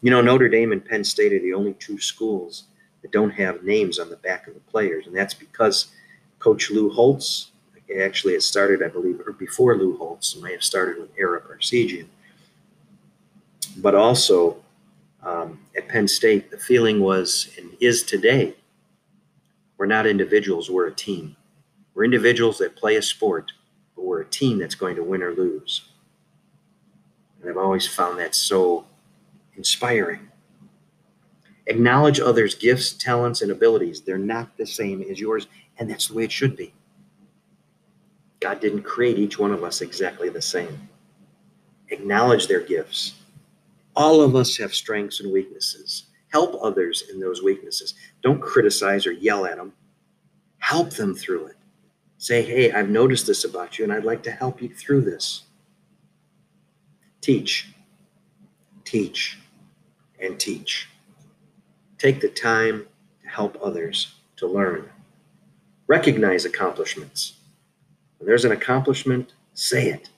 You 0.01 0.11
know, 0.11 0.21
Notre 0.21 0.49
Dame 0.49 0.71
and 0.71 0.83
Penn 0.83 1.03
State 1.03 1.33
are 1.33 1.39
the 1.39 1.53
only 1.53 1.73
two 1.73 1.99
schools 1.99 2.65
that 3.01 3.11
don't 3.11 3.31
have 3.31 3.63
names 3.63 3.99
on 3.99 4.09
the 4.09 4.17
back 4.17 4.47
of 4.47 4.53
the 4.53 4.59
players, 4.61 5.07
and 5.07 5.15
that's 5.15 5.33
because 5.33 5.87
Coach 6.39 6.69
Lou 6.69 6.89
Holtz, 6.89 7.51
actually 7.99 8.33
it 8.33 8.43
started, 8.43 8.83
I 8.83 8.89
believe, 8.89 9.21
or 9.25 9.33
before 9.33 9.77
Lou 9.77 9.97
Holtz, 9.97 10.35
it 10.35 10.43
may 10.43 10.51
have 10.51 10.63
started 10.63 10.99
with 10.99 11.09
Ara 11.17 11.41
Parseghian. 11.41 12.07
But 13.77 13.95
also 13.95 14.57
um, 15.27 15.59
at 15.75 15.89
Penn 15.89 16.07
State, 16.07 16.49
the 16.49 16.57
feeling 16.57 17.01
was 17.01 17.49
and 17.57 17.75
is 17.81 18.01
today, 18.03 18.55
we're 19.77 19.85
not 19.85 20.07
individuals, 20.07 20.71
we're 20.71 20.87
a 20.87 20.93
team. 20.93 21.35
We're 21.93 22.05
individuals 22.05 22.57
that 22.59 22.77
play 22.77 22.95
a 22.95 23.01
sport, 23.01 23.51
but 23.95 24.05
we're 24.05 24.21
a 24.21 24.25
team 24.25 24.57
that's 24.57 24.75
going 24.75 24.95
to 24.95 25.03
win 25.03 25.21
or 25.21 25.33
lose. 25.33 25.89
And 27.41 27.49
I've 27.49 27.57
always 27.57 27.85
found 27.85 28.17
that 28.19 28.35
so 28.35 28.85
inspiring. 29.57 30.31
Acknowledge 31.65 32.21
others' 32.21 32.55
gifts, 32.55 32.93
talents, 32.93 33.41
and 33.41 33.51
abilities. 33.51 34.01
They're 34.01 34.17
not 34.17 34.55
the 34.55 34.65
same 34.65 35.01
as 35.01 35.19
yours, 35.19 35.47
and 35.77 35.89
that's 35.89 36.07
the 36.07 36.13
way 36.13 36.23
it 36.23 36.31
should 36.31 36.55
be. 36.55 36.73
God 38.39 38.61
didn't 38.61 38.83
create 38.83 39.19
each 39.19 39.37
one 39.37 39.51
of 39.51 39.63
us 39.63 39.81
exactly 39.81 40.29
the 40.29 40.41
same. 40.41 40.87
Acknowledge 41.89 42.47
their 42.47 42.61
gifts. 42.61 43.15
All 43.97 44.21
of 44.21 44.35
us 44.35 44.55
have 44.57 44.75
strengths 44.75 45.21
and 45.21 45.33
weaknesses. 45.33 46.05
Help 46.31 46.55
others 46.61 47.05
in 47.11 47.19
those 47.19 47.41
weaknesses. 47.41 47.95
Don't 48.21 48.39
criticize 48.39 49.07
or 49.07 49.11
yell 49.11 49.47
at 49.47 49.57
them. 49.57 49.73
Help 50.59 50.91
them 50.91 51.15
through 51.15 51.47
it. 51.47 51.55
Say, 52.19 52.43
hey, 52.43 52.71
I've 52.71 52.89
noticed 52.91 53.25
this 53.25 53.43
about 53.43 53.79
you, 53.79 53.85
and 53.85 53.91
I'd 53.91 54.05
like 54.05 54.21
to 54.23 54.31
help 54.31 54.61
you 54.61 54.69
through 54.69 55.01
this. 55.01 55.45
Teach, 57.21 57.73
teach, 58.83 59.39
and 60.19 60.39
teach. 60.39 60.89
Take 61.97 62.21
the 62.21 62.29
time 62.29 62.85
to 63.23 63.29
help 63.29 63.57
others 63.63 64.13
to 64.35 64.45
learn. 64.45 64.91
Recognize 65.87 66.45
accomplishments. 66.45 67.37
When 68.19 68.27
there's 68.27 68.45
an 68.45 68.51
accomplishment, 68.51 69.33
say 69.55 69.89
it 69.89 70.09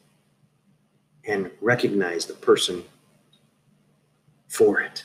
and 1.25 1.49
recognize 1.61 2.25
the 2.25 2.33
person 2.33 2.83
for 4.49 4.81
it. 4.81 5.03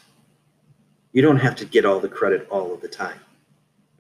You 1.13 1.23
don't 1.23 1.39
have 1.39 1.55
to 1.57 1.65
get 1.65 1.85
all 1.85 2.01
the 2.01 2.09
credit 2.09 2.49
all 2.51 2.75
of 2.75 2.81
the 2.81 2.89
time. 2.89 3.21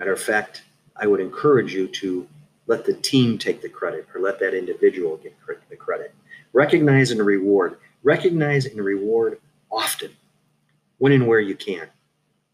Matter 0.01 0.13
of 0.13 0.21
fact, 0.21 0.65
I 0.97 1.07
would 1.07 1.21
encourage 1.21 1.73
you 1.73 1.87
to 1.87 2.27
let 2.67 2.85
the 2.85 2.95
team 2.95 3.39
take 3.39 3.63
the 3.63 3.69
credit 3.69 4.09
or 4.15 4.21
let 4.21 4.41
that 4.41 4.55
individual 4.55 5.17
get 5.19 5.37
the 5.71 5.77
credit. 5.77 6.13
Recognize 6.53 7.11
and 7.13 7.25
reward. 7.25 7.77
Recognize 8.03 8.67
and 8.67 8.85
reward 8.85 9.41
often 9.71 10.11
when 10.99 11.13
and 11.13 11.27
where 11.27 11.41
you 11.41 11.55
can. 11.55 11.87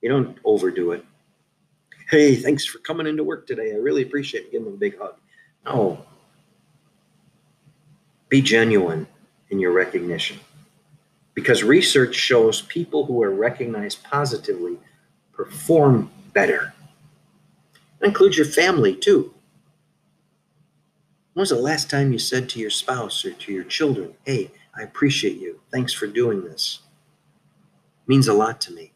You 0.02 0.08
don't 0.08 0.38
overdo 0.44 0.92
it. 0.92 1.04
Hey, 2.10 2.34
thanks 2.34 2.64
for 2.64 2.78
coming 2.78 3.06
into 3.06 3.22
work 3.22 3.46
today. 3.46 3.72
I 3.72 3.76
really 3.76 4.02
appreciate 4.02 4.46
it. 4.46 4.52
Give 4.52 4.64
them 4.64 4.74
a 4.74 4.76
big 4.76 4.98
hug. 4.98 5.14
No, 5.64 6.04
be 8.28 8.40
genuine 8.40 9.06
in 9.50 9.58
your 9.60 9.72
recognition. 9.72 10.38
Because 11.40 11.64
research 11.64 12.14
shows 12.14 12.60
people 12.60 13.06
who 13.06 13.22
are 13.22 13.30
recognized 13.30 14.04
positively 14.04 14.76
perform 15.32 16.10
better. 16.34 16.74
That 17.98 18.08
includes 18.08 18.36
your 18.36 18.44
family 18.44 18.94
too. 18.94 19.32
When 21.32 21.40
was 21.40 21.48
the 21.48 21.54
last 21.56 21.88
time 21.88 22.12
you 22.12 22.18
said 22.18 22.50
to 22.50 22.60
your 22.60 22.68
spouse 22.68 23.24
or 23.24 23.32
to 23.32 23.52
your 23.52 23.64
children, 23.64 24.12
Hey, 24.26 24.50
I 24.78 24.82
appreciate 24.82 25.38
you. 25.38 25.60
Thanks 25.72 25.94
for 25.94 26.06
doing 26.06 26.44
this? 26.44 26.80
It 28.04 28.08
means 28.08 28.28
a 28.28 28.34
lot 28.34 28.60
to 28.60 28.72
me. 28.74 28.92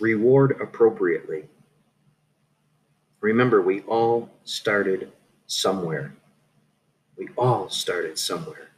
Reward 0.00 0.56
appropriately. 0.62 1.44
Remember, 3.20 3.60
we 3.60 3.82
all 3.82 4.30
started 4.44 5.12
somewhere. 5.46 6.14
We 7.18 7.28
all 7.36 7.68
started 7.68 8.18
somewhere. 8.18 8.70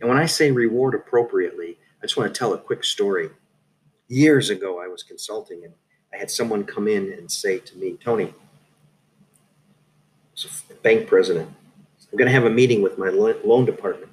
And 0.00 0.08
when 0.08 0.18
I 0.18 0.26
say 0.26 0.50
reward 0.50 0.94
appropriately, 0.94 1.78
I 2.02 2.06
just 2.06 2.16
want 2.16 2.32
to 2.32 2.38
tell 2.38 2.54
a 2.54 2.58
quick 2.58 2.84
story. 2.84 3.30
Years 4.08 4.50
ago, 4.50 4.80
I 4.82 4.88
was 4.88 5.02
consulting 5.02 5.64
and 5.64 5.74
I 6.12 6.16
had 6.16 6.30
someone 6.30 6.64
come 6.64 6.88
in 6.88 7.12
and 7.12 7.30
say 7.30 7.58
to 7.58 7.76
me, 7.76 7.96
Tony, 8.02 8.32
bank 10.82 11.06
president, 11.06 11.48
I'm 12.10 12.18
going 12.18 12.26
to 12.26 12.32
have 12.32 12.46
a 12.46 12.50
meeting 12.50 12.82
with 12.82 12.98
my 12.98 13.08
loan 13.08 13.64
department. 13.64 14.10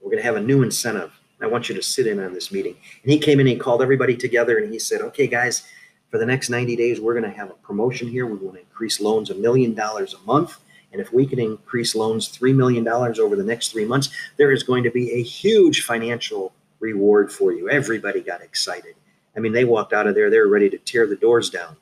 We're 0.00 0.10
going 0.10 0.22
to 0.22 0.26
have 0.26 0.36
a 0.36 0.40
new 0.40 0.62
incentive. 0.62 1.12
I 1.40 1.46
want 1.46 1.68
you 1.68 1.74
to 1.74 1.82
sit 1.82 2.06
in 2.06 2.22
on 2.22 2.32
this 2.32 2.50
meeting. 2.50 2.76
And 3.02 3.12
he 3.12 3.18
came 3.18 3.40
in 3.40 3.46
and 3.46 3.48
he 3.50 3.56
called 3.56 3.82
everybody 3.82 4.16
together 4.16 4.58
and 4.58 4.72
he 4.72 4.78
said, 4.78 5.00
okay, 5.02 5.26
guys, 5.26 5.64
for 6.10 6.18
the 6.18 6.26
next 6.26 6.48
90 6.48 6.76
days, 6.76 7.00
we're 7.00 7.18
going 7.18 7.30
to 7.30 7.36
have 7.36 7.50
a 7.50 7.54
promotion 7.54 8.08
here. 8.08 8.26
We 8.26 8.38
want 8.38 8.56
to 8.56 8.62
increase 8.62 9.00
loans 9.00 9.30
a 9.30 9.34
million 9.34 9.74
dollars 9.74 10.14
a 10.14 10.18
month. 10.26 10.58
And 10.96 11.04
if 11.04 11.12
we 11.12 11.26
can 11.26 11.38
increase 11.38 11.94
loans 11.94 12.26
$3 12.26 12.56
million 12.56 12.88
over 12.88 13.36
the 13.36 13.44
next 13.44 13.68
three 13.68 13.84
months, 13.84 14.08
there 14.38 14.50
is 14.50 14.62
going 14.62 14.82
to 14.82 14.90
be 14.90 15.12
a 15.12 15.22
huge 15.22 15.82
financial 15.82 16.54
reward 16.80 17.30
for 17.30 17.52
you. 17.52 17.68
Everybody 17.68 18.22
got 18.22 18.40
excited. 18.40 18.94
I 19.36 19.40
mean, 19.40 19.52
they 19.52 19.66
walked 19.66 19.92
out 19.92 20.06
of 20.06 20.14
there, 20.14 20.30
they 20.30 20.38
were 20.38 20.48
ready 20.48 20.70
to 20.70 20.78
tear 20.78 21.06
the 21.06 21.14
doors 21.14 21.50
down 21.50 21.76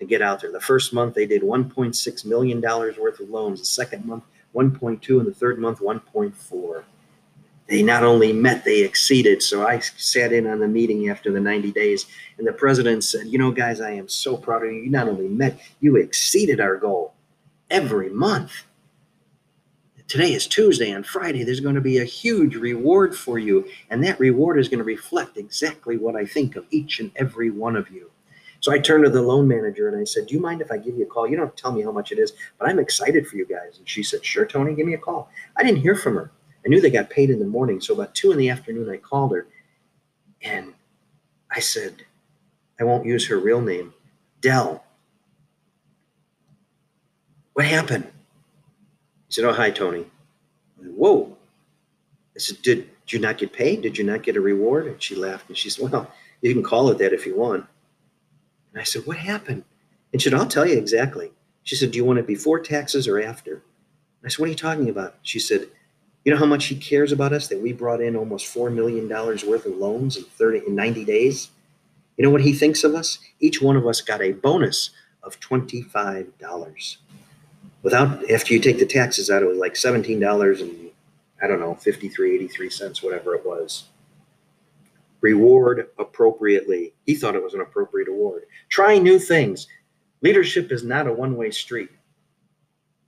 to 0.00 0.04
get 0.04 0.20
out 0.20 0.40
there. 0.40 0.50
The 0.50 0.60
first 0.60 0.92
month, 0.92 1.14
they 1.14 1.26
did 1.26 1.42
$1.6 1.42 2.24
million 2.24 2.60
worth 2.60 3.20
of 3.20 3.30
loans. 3.30 3.60
The 3.60 3.66
second 3.66 4.04
month, 4.04 4.24
1.2, 4.52 5.08
and 5.20 5.28
the 5.28 5.32
third 5.32 5.60
month, 5.60 5.78
1.4. 5.78 6.82
They 7.68 7.84
not 7.84 8.02
only 8.02 8.32
met, 8.32 8.64
they 8.64 8.80
exceeded. 8.80 9.44
So 9.44 9.64
I 9.64 9.78
sat 9.78 10.32
in 10.32 10.48
on 10.48 10.58
the 10.58 10.66
meeting 10.66 11.08
after 11.08 11.30
the 11.30 11.38
90 11.38 11.70
days, 11.70 12.06
and 12.36 12.44
the 12.44 12.52
president 12.52 13.04
said, 13.04 13.28
You 13.28 13.38
know, 13.38 13.52
guys, 13.52 13.80
I 13.80 13.92
am 13.92 14.08
so 14.08 14.36
proud 14.36 14.64
of 14.64 14.72
you. 14.72 14.80
You 14.80 14.90
not 14.90 15.06
only 15.06 15.28
met, 15.28 15.60
you 15.78 15.94
exceeded 15.94 16.58
our 16.58 16.74
goal 16.74 17.14
every 17.70 18.10
month. 18.10 18.64
Today 20.08 20.32
is 20.32 20.48
Tuesday. 20.48 20.90
and 20.90 21.06
Friday, 21.06 21.44
there's 21.44 21.60
going 21.60 21.76
to 21.76 21.80
be 21.80 21.98
a 21.98 22.04
huge 22.04 22.56
reward 22.56 23.16
for 23.16 23.38
you. 23.38 23.68
And 23.90 24.02
that 24.02 24.18
reward 24.18 24.58
is 24.58 24.68
going 24.68 24.78
to 24.78 24.84
reflect 24.84 25.36
exactly 25.36 25.96
what 25.96 26.16
I 26.16 26.24
think 26.24 26.56
of 26.56 26.66
each 26.70 26.98
and 26.98 27.12
every 27.14 27.50
one 27.50 27.76
of 27.76 27.90
you. 27.90 28.10
So 28.58 28.72
I 28.72 28.78
turned 28.78 29.04
to 29.04 29.10
the 29.10 29.22
loan 29.22 29.46
manager 29.46 29.88
and 29.88 29.96
I 29.96 30.04
said, 30.04 30.26
Do 30.26 30.34
you 30.34 30.40
mind 30.40 30.60
if 30.60 30.72
I 30.72 30.78
give 30.78 30.96
you 30.96 31.04
a 31.04 31.06
call? 31.06 31.28
You 31.28 31.36
don't 31.36 31.56
tell 31.56 31.72
me 31.72 31.82
how 31.82 31.92
much 31.92 32.10
it 32.10 32.18
is, 32.18 32.32
but 32.58 32.68
I'm 32.68 32.80
excited 32.80 33.26
for 33.26 33.36
you 33.36 33.46
guys. 33.46 33.78
And 33.78 33.88
she 33.88 34.02
said, 34.02 34.24
Sure, 34.24 34.44
Tony, 34.44 34.74
give 34.74 34.86
me 34.86 34.94
a 34.94 34.98
call. 34.98 35.30
I 35.56 35.62
didn't 35.62 35.80
hear 35.80 35.94
from 35.94 36.16
her. 36.16 36.32
I 36.66 36.68
knew 36.68 36.80
they 36.80 36.90
got 36.90 37.08
paid 37.08 37.30
in 37.30 37.38
the 37.38 37.46
morning. 37.46 37.80
So 37.80 37.94
about 37.94 38.14
two 38.14 38.32
in 38.32 38.38
the 38.38 38.50
afternoon, 38.50 38.90
I 38.90 38.96
called 38.96 39.32
her 39.32 39.46
and 40.42 40.74
I 41.50 41.60
said, 41.60 42.04
I 42.80 42.84
won't 42.84 43.06
use 43.06 43.28
her 43.28 43.38
real 43.38 43.60
name, 43.60 43.94
Dell. 44.40 44.84
What 47.54 47.66
happened? 47.66 48.04
He 49.28 49.34
said, 49.34 49.44
Oh, 49.44 49.52
hi, 49.52 49.70
Tony. 49.70 50.06
Whoa. 50.78 51.36
I 52.34 52.38
said, 52.38 52.62
did, 52.62 52.88
did 53.06 53.12
you 53.12 53.18
not 53.18 53.38
get 53.38 53.52
paid? 53.52 53.82
Did 53.82 53.98
you 53.98 54.04
not 54.04 54.22
get 54.22 54.36
a 54.36 54.40
reward? 54.40 54.86
And 54.86 55.02
she 55.02 55.14
laughed 55.14 55.48
and 55.48 55.56
she 55.56 55.70
said, 55.70 55.90
Well, 55.90 56.10
you 56.40 56.54
can 56.54 56.62
call 56.62 56.90
it 56.90 56.98
that 56.98 57.12
if 57.12 57.26
you 57.26 57.36
want. 57.36 57.66
And 58.72 58.80
I 58.80 58.84
said, 58.84 59.06
What 59.06 59.18
happened? 59.18 59.64
And 60.12 60.20
she 60.20 60.28
said, 60.28 60.38
I'll 60.38 60.46
tell 60.46 60.66
you 60.66 60.78
exactly. 60.78 61.32
She 61.62 61.76
said, 61.76 61.90
Do 61.90 61.98
you 61.98 62.04
want 62.04 62.18
it 62.18 62.26
before 62.26 62.60
taxes 62.60 63.06
or 63.06 63.20
after? 63.20 63.54
And 63.54 63.62
I 64.24 64.28
said, 64.28 64.38
What 64.38 64.46
are 64.46 64.50
you 64.50 64.56
talking 64.56 64.88
about? 64.88 65.16
She 65.22 65.38
said, 65.38 65.66
You 66.24 66.32
know 66.32 66.38
how 66.38 66.46
much 66.46 66.66
he 66.66 66.76
cares 66.76 67.12
about 67.12 67.32
us 67.32 67.48
that 67.48 67.60
we 67.60 67.72
brought 67.72 68.00
in 68.00 68.16
almost 68.16 68.52
$4 68.54 68.72
million 68.72 69.08
worth 69.08 69.66
of 69.66 69.76
loans 69.76 70.16
in 70.16 70.24
30 70.24 70.62
in 70.68 70.74
90 70.74 71.04
days? 71.04 71.50
You 72.16 72.24
know 72.24 72.30
what 72.30 72.42
he 72.42 72.52
thinks 72.52 72.84
of 72.84 72.94
us? 72.94 73.18
Each 73.40 73.62
one 73.62 73.76
of 73.76 73.86
us 73.86 74.00
got 74.00 74.20
a 74.20 74.32
bonus 74.32 74.90
of 75.22 75.40
$25 75.40 76.96
without 77.82 78.30
after 78.30 78.54
you 78.54 78.60
take 78.60 78.78
the 78.78 78.86
taxes 78.86 79.30
out, 79.30 79.42
it 79.42 79.48
was 79.48 79.58
like 79.58 79.76
seventeen 79.76 80.20
dollars 80.20 80.60
and 80.60 80.90
I 81.42 81.46
don't 81.46 81.60
know, 81.60 81.74
53, 81.74 82.34
83 82.34 82.70
cents, 82.70 83.02
whatever 83.02 83.34
it 83.34 83.46
was. 83.46 83.84
Reward 85.20 85.88
appropriately. 85.98 86.92
He 87.06 87.14
thought 87.14 87.34
it 87.34 87.42
was 87.42 87.54
an 87.54 87.60
appropriate 87.60 88.08
award. 88.08 88.44
Try 88.68 88.98
new 88.98 89.18
things. 89.18 89.66
Leadership 90.22 90.70
is 90.70 90.84
not 90.84 91.06
a 91.06 91.12
one 91.12 91.36
way 91.36 91.50
street. 91.50 91.90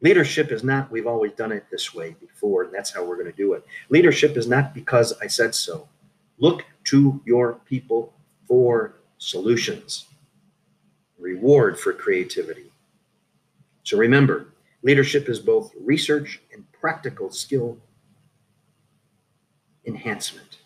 Leadership 0.00 0.50
is 0.50 0.64
not, 0.64 0.90
we've 0.90 1.06
always 1.06 1.32
done 1.32 1.52
it 1.52 1.64
this 1.70 1.94
way 1.94 2.16
before, 2.20 2.64
and 2.64 2.74
that's 2.74 2.90
how 2.90 3.04
we're 3.04 3.16
going 3.16 3.30
to 3.30 3.36
do 3.36 3.52
it. 3.52 3.64
Leadership 3.88 4.36
is 4.36 4.48
not 4.48 4.74
because 4.74 5.12
I 5.22 5.28
said 5.28 5.54
so. 5.54 5.88
Look 6.38 6.64
to 6.84 7.20
your 7.24 7.60
people 7.66 8.12
for 8.48 8.96
solutions, 9.18 10.06
reward 11.18 11.78
for 11.78 11.92
creativity. 11.92 12.72
So 13.84 13.96
remember, 13.96 14.51
leadership 14.82 15.28
is 15.28 15.38
both 15.38 15.72
research 15.80 16.40
and 16.52 16.64
practical 16.72 17.30
skill 17.30 17.78
enhancement 19.84 20.58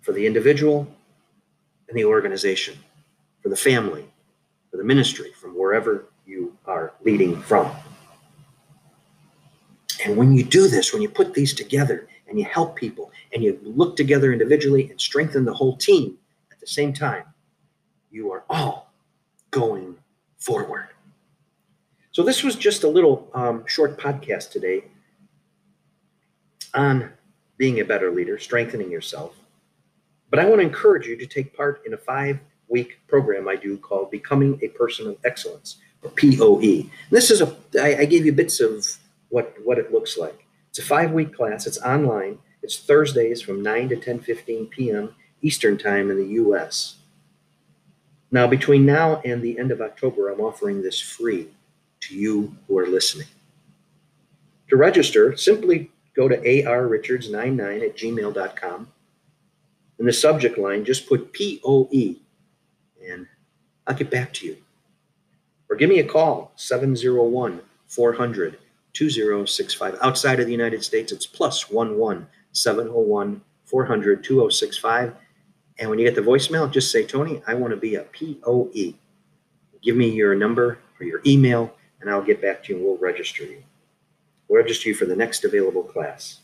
for 0.00 0.12
the 0.12 0.26
individual 0.26 0.86
and 1.88 1.96
the 1.96 2.04
organization, 2.04 2.78
for 3.42 3.48
the 3.48 3.56
family, 3.56 4.04
for 4.70 4.76
the 4.76 4.84
ministry, 4.84 5.32
from 5.32 5.56
wherever 5.56 6.06
you 6.26 6.56
are 6.66 6.94
leading 7.04 7.40
from. 7.42 7.70
And 10.04 10.16
when 10.16 10.32
you 10.32 10.44
do 10.44 10.68
this, 10.68 10.92
when 10.92 11.02
you 11.02 11.08
put 11.08 11.34
these 11.34 11.54
together 11.54 12.08
and 12.28 12.38
you 12.38 12.44
help 12.44 12.76
people 12.76 13.10
and 13.32 13.42
you 13.42 13.58
look 13.62 13.96
together 13.96 14.32
individually 14.32 14.90
and 14.90 15.00
strengthen 15.00 15.44
the 15.44 15.54
whole 15.54 15.76
team 15.76 16.18
at 16.52 16.60
the 16.60 16.66
same 16.66 16.92
time, 16.92 17.24
you 18.10 18.30
are 18.32 18.44
all 18.48 18.92
going 19.50 19.96
forward. 20.38 20.88
So, 22.16 22.22
this 22.22 22.42
was 22.42 22.56
just 22.56 22.82
a 22.82 22.88
little 22.88 23.28
um, 23.34 23.62
short 23.66 23.98
podcast 23.98 24.50
today 24.50 24.84
on 26.72 27.12
being 27.58 27.80
a 27.80 27.84
better 27.84 28.10
leader, 28.10 28.38
strengthening 28.38 28.90
yourself. 28.90 29.36
But 30.30 30.38
I 30.38 30.46
want 30.46 30.62
to 30.62 30.66
encourage 30.66 31.06
you 31.06 31.18
to 31.18 31.26
take 31.26 31.54
part 31.54 31.82
in 31.84 31.92
a 31.92 31.98
five 31.98 32.38
week 32.68 33.00
program 33.06 33.48
I 33.48 33.56
do 33.56 33.76
called 33.76 34.10
Becoming 34.10 34.58
a 34.62 34.68
Person 34.68 35.06
of 35.08 35.18
Excellence, 35.26 35.76
or 36.02 36.08
POE. 36.08 36.88
This 37.10 37.30
is 37.30 37.42
a, 37.42 37.54
I, 37.78 37.96
I 37.96 38.04
gave 38.06 38.24
you 38.24 38.32
bits 38.32 38.60
of 38.60 38.96
what, 39.28 39.54
what 39.62 39.76
it 39.76 39.92
looks 39.92 40.16
like. 40.16 40.46
It's 40.70 40.78
a 40.78 40.82
five 40.84 41.12
week 41.12 41.34
class, 41.34 41.66
it's 41.66 41.82
online, 41.82 42.38
it's 42.62 42.78
Thursdays 42.78 43.42
from 43.42 43.62
9 43.62 43.90
to 43.90 43.96
10 43.96 44.20
15 44.20 44.68
p.m. 44.68 45.14
Eastern 45.42 45.76
Time 45.76 46.10
in 46.10 46.16
the 46.16 46.40
US. 46.40 46.96
Now, 48.30 48.46
between 48.46 48.86
now 48.86 49.20
and 49.22 49.42
the 49.42 49.58
end 49.58 49.70
of 49.70 49.82
October, 49.82 50.30
I'm 50.30 50.40
offering 50.40 50.80
this 50.80 50.98
free 50.98 51.50
to 52.00 52.14
you 52.14 52.54
who 52.66 52.78
are 52.78 52.86
listening. 52.86 53.26
To 54.68 54.76
register, 54.76 55.36
simply 55.36 55.90
go 56.14 56.28
to 56.28 56.36
arrichards99 56.36 57.82
at 57.82 57.96
gmail.com. 57.96 58.88
In 59.98 60.06
the 60.06 60.12
subject 60.12 60.58
line, 60.58 60.84
just 60.84 61.08
put 61.08 61.32
POE 61.32 62.16
and 63.08 63.26
I'll 63.86 63.94
get 63.94 64.10
back 64.10 64.32
to 64.34 64.46
you. 64.46 64.56
Or 65.70 65.76
give 65.76 65.88
me 65.88 66.00
a 66.00 66.04
call, 66.04 66.52
701 66.56 67.60
400 67.86 68.58
2065. 68.92 69.98
Outside 70.00 70.40
of 70.40 70.46
the 70.46 70.52
United 70.52 70.82
States, 70.82 71.12
it's 71.12 71.26
plus 71.26 71.70
11 71.70 72.26
701 72.52 73.40
400 73.64 74.24
2065. 74.24 75.14
And 75.78 75.90
when 75.90 75.98
you 75.98 76.06
get 76.06 76.14
the 76.14 76.22
voicemail, 76.22 76.70
just 76.70 76.90
say, 76.90 77.04
Tony, 77.04 77.42
I 77.46 77.54
want 77.54 77.72
to 77.72 77.76
be 77.76 77.96
a 77.96 78.04
POE. 78.04 78.94
Give 79.82 79.96
me 79.96 80.08
your 80.08 80.34
number 80.34 80.78
or 80.98 81.06
your 81.06 81.20
email, 81.26 81.74
and 82.00 82.10
I'll 82.10 82.22
get 82.22 82.40
back 82.40 82.62
to 82.64 82.72
you 82.72 82.78
and 82.78 82.84
we'll 82.84 82.98
register 82.98 83.44
you. 83.44 83.62
We'll 84.48 84.62
register 84.62 84.88
you 84.88 84.94
for 84.94 85.06
the 85.06 85.16
next 85.16 85.44
available 85.44 85.82
class. 85.82 86.40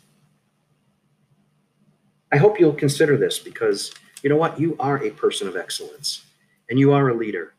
I 2.32 2.36
hope 2.36 2.58
you'll 2.58 2.72
consider 2.72 3.16
this 3.16 3.38
because 3.38 3.92
you 4.22 4.30
know 4.30 4.36
what? 4.36 4.58
You 4.58 4.76
are 4.80 5.04
a 5.04 5.10
person 5.10 5.48
of 5.48 5.56
excellence 5.56 6.24
and 6.70 6.78
you 6.78 6.92
are 6.92 7.10
a 7.10 7.14
leader, 7.14 7.52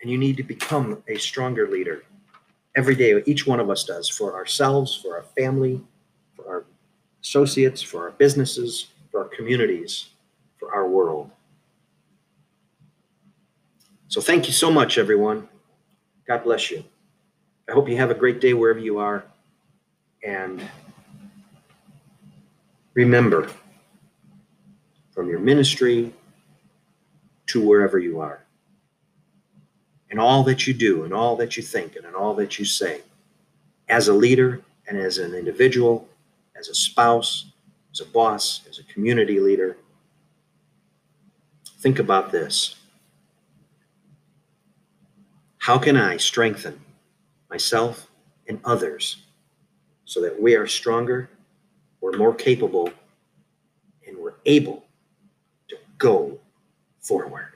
and 0.00 0.10
you 0.10 0.18
need 0.18 0.36
to 0.36 0.42
become 0.42 1.02
a 1.06 1.16
stronger 1.16 1.68
leader 1.68 2.02
every 2.74 2.94
day, 2.94 3.22
each 3.26 3.46
one 3.46 3.60
of 3.60 3.70
us 3.70 3.84
does 3.84 4.08
for 4.08 4.34
ourselves, 4.34 4.96
for 4.96 5.16
our 5.16 5.24
family, 5.38 5.80
for 6.34 6.48
our 6.48 6.64
associates, 7.22 7.82
for 7.82 8.04
our 8.04 8.10
businesses, 8.12 8.88
for 9.10 9.22
our 9.22 9.28
communities, 9.28 10.10
for 10.58 10.74
our 10.74 10.88
world. 10.88 11.30
So 14.08 14.20
thank 14.20 14.46
you 14.46 14.52
so 14.52 14.70
much, 14.70 14.98
everyone. 14.98 15.48
God 16.26 16.44
bless 16.44 16.70
you. 16.70 16.84
I 17.68 17.72
hope 17.72 17.88
you 17.88 17.96
have 17.96 18.10
a 18.10 18.14
great 18.14 18.40
day 18.40 18.54
wherever 18.54 18.78
you 18.78 18.98
are. 18.98 19.24
And 20.24 20.62
remember, 22.94 23.50
from 25.12 25.28
your 25.28 25.38
ministry 25.38 26.12
to 27.46 27.60
wherever 27.60 27.98
you 27.98 28.20
are, 28.20 28.44
in 30.10 30.18
all 30.18 30.42
that 30.44 30.66
you 30.66 30.74
do, 30.74 31.04
in 31.04 31.12
all 31.12 31.36
that 31.36 31.56
you 31.56 31.62
think, 31.62 31.96
and 31.96 32.04
in 32.04 32.14
all 32.14 32.34
that 32.34 32.58
you 32.58 32.64
say, 32.64 33.00
as 33.88 34.08
a 34.08 34.12
leader 34.12 34.62
and 34.86 34.98
as 34.98 35.18
an 35.18 35.34
individual, 35.34 36.08
as 36.56 36.68
a 36.68 36.74
spouse, 36.74 37.46
as 37.92 38.00
a 38.00 38.06
boss, 38.06 38.62
as 38.68 38.78
a 38.78 38.84
community 38.84 39.40
leader. 39.40 39.76
Think 41.80 41.98
about 41.98 42.32
this. 42.32 42.76
How 45.58 45.78
can 45.78 45.96
I 45.96 46.16
strengthen 46.16 46.80
myself 47.52 48.08
and 48.48 48.58
others 48.64 49.24
so 50.06 50.22
that 50.22 50.40
we 50.40 50.54
are 50.54 50.66
stronger, 50.66 51.28
we're 52.00 52.16
more 52.16 52.34
capable, 52.34 52.90
and 54.06 54.16
we're 54.16 54.40
able 54.46 54.82
to 55.68 55.76
go 55.98 56.38
forward? 57.02 57.51